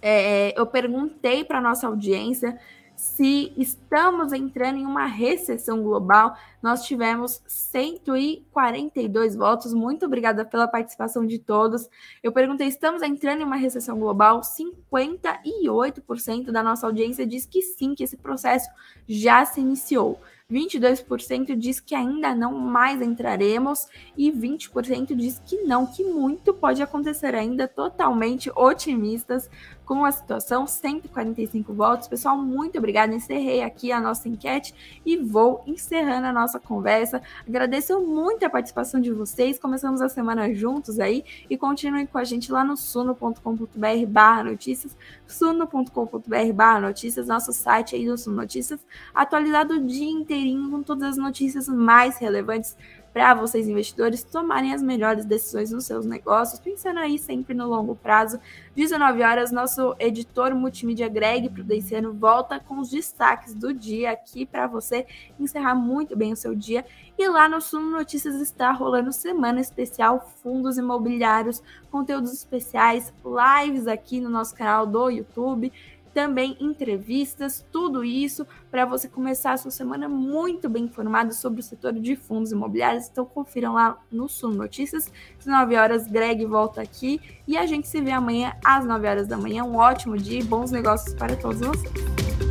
É, 0.00 0.58
eu 0.58 0.66
perguntei 0.66 1.44
para 1.44 1.60
nossa 1.60 1.86
audiência 1.86 2.58
se 2.98 3.54
estamos 3.56 4.32
entrando 4.32 4.78
em 4.78 4.84
uma 4.84 5.06
recessão 5.06 5.84
global. 5.84 6.36
Nós 6.60 6.82
tivemos 6.82 7.40
142 7.46 9.36
votos. 9.36 9.72
Muito 9.72 10.04
obrigada 10.04 10.44
pela 10.44 10.66
participação 10.66 11.24
de 11.24 11.38
todos. 11.38 11.88
Eu 12.24 12.32
perguntei: 12.32 12.66
estamos 12.66 13.00
entrando 13.02 13.42
em 13.42 13.44
uma 13.44 13.54
recessão 13.54 14.00
global? 14.00 14.40
58% 14.40 16.50
da 16.50 16.60
nossa 16.60 16.88
audiência 16.88 17.24
diz 17.24 17.46
que 17.46 17.62
sim, 17.62 17.94
que 17.94 18.02
esse 18.02 18.16
processo 18.16 18.68
já 19.06 19.44
se 19.44 19.60
iniciou. 19.60 20.20
22% 20.50 21.54
diz 21.54 21.78
que 21.78 21.94
ainda 21.94 22.34
não 22.34 22.52
mais 22.54 23.02
entraremos 23.02 23.86
e 24.16 24.32
20% 24.32 25.14
diz 25.14 25.42
que 25.44 25.58
não, 25.64 25.84
que 25.84 26.02
muito 26.02 26.54
pode 26.54 26.80
acontecer 26.80 27.34
ainda, 27.34 27.68
totalmente 27.68 28.50
otimistas 28.56 29.50
com 29.88 30.04
a 30.04 30.12
situação, 30.12 30.66
145 30.66 31.72
votos. 31.72 32.08
Pessoal, 32.08 32.36
muito 32.36 32.76
obrigada. 32.76 33.14
Encerrei 33.14 33.62
aqui 33.62 33.90
a 33.90 33.98
nossa 33.98 34.28
enquete 34.28 34.74
e 35.04 35.16
vou 35.16 35.62
encerrando 35.66 36.26
a 36.26 36.32
nossa 36.32 36.60
conversa. 36.60 37.22
Agradeço 37.48 37.98
muito 37.98 38.44
a 38.44 38.50
participação 38.50 39.00
de 39.00 39.10
vocês. 39.10 39.58
Começamos 39.58 40.02
a 40.02 40.08
semana 40.10 40.52
juntos 40.52 41.00
aí 41.00 41.24
e 41.48 41.56
continuem 41.56 42.04
com 42.04 42.18
a 42.18 42.24
gente 42.24 42.52
lá 42.52 42.62
no 42.62 42.76
suno.com.br 42.76 44.06
barra 44.06 44.44
notícias, 44.44 44.94
suno.com.br 45.26 46.52
barra 46.54 46.80
notícias, 46.80 47.26
nosso 47.26 47.54
site 47.54 47.96
aí 47.96 48.04
do 48.04 48.18
Suno 48.18 48.36
Notícias, 48.36 48.80
atualizado 49.14 49.74
o 49.74 49.86
dia 49.86 50.10
inteirinho 50.38 50.70
com 50.70 50.82
todas 50.82 51.10
as 51.10 51.16
notícias 51.16 51.68
mais 51.68 52.18
relevantes 52.18 52.76
para 53.12 53.34
vocês 53.34 53.66
investidores 53.66 54.22
tomarem 54.22 54.72
as 54.72 54.82
melhores 54.82 55.24
decisões 55.24 55.72
nos 55.72 55.86
seus 55.86 56.04
negócios, 56.04 56.60
pensando 56.60 57.00
aí 57.00 57.18
sempre 57.18 57.54
no 57.54 57.66
longo 57.66 57.96
prazo. 57.96 58.38
19 58.76 59.22
horas, 59.22 59.50
nosso 59.50 59.96
editor 59.98 60.54
multimídia 60.54 61.08
Greg 61.08 61.48
Prudenciano 61.48 62.12
volta 62.12 62.60
com 62.60 62.78
os 62.78 62.90
destaques 62.90 63.54
do 63.54 63.72
dia 63.72 64.12
aqui 64.12 64.46
para 64.46 64.66
você 64.68 65.06
encerrar 65.40 65.74
muito 65.74 66.16
bem 66.16 66.32
o 66.32 66.36
seu 66.36 66.54
dia. 66.54 66.84
E 67.18 67.28
lá 67.28 67.48
no 67.48 67.60
Sumo 67.60 67.90
Notícias 67.90 68.40
está 68.40 68.70
rolando 68.70 69.10
semana 69.10 69.60
especial 69.60 70.32
Fundos 70.40 70.78
Imobiliários, 70.78 71.60
conteúdos 71.90 72.32
especiais, 72.32 73.12
lives 73.24 73.88
aqui 73.88 74.20
no 74.20 74.28
nosso 74.28 74.54
canal 74.54 74.86
do 74.86 75.10
YouTube 75.10 75.72
também 76.18 76.56
entrevistas, 76.58 77.64
tudo 77.70 78.04
isso 78.04 78.44
para 78.72 78.84
você 78.84 79.06
começar 79.06 79.52
a 79.52 79.56
sua 79.56 79.70
semana 79.70 80.08
muito 80.08 80.68
bem 80.68 80.86
informado 80.86 81.32
sobre 81.32 81.60
o 81.60 81.62
setor 81.62 81.92
de 81.92 82.16
fundos 82.16 82.50
imobiliários. 82.50 83.06
Então 83.06 83.24
confiram 83.24 83.74
lá 83.74 83.96
no 84.10 84.28
Sul 84.28 84.50
Notícias. 84.50 85.12
Às 85.38 85.46
9 85.46 85.76
horas, 85.76 86.08
Greg 86.08 86.44
volta 86.44 86.82
aqui 86.82 87.20
e 87.46 87.56
a 87.56 87.66
gente 87.66 87.86
se 87.86 88.00
vê 88.00 88.10
amanhã 88.10 88.52
às 88.64 88.84
9 88.84 89.06
horas 89.06 89.28
da 89.28 89.36
manhã. 89.36 89.62
Um 89.62 89.76
ótimo 89.76 90.16
dia 90.16 90.40
e 90.40 90.42
bons 90.42 90.72
negócios 90.72 91.14
para 91.14 91.36
todos 91.36 91.60
vocês. 91.60 92.47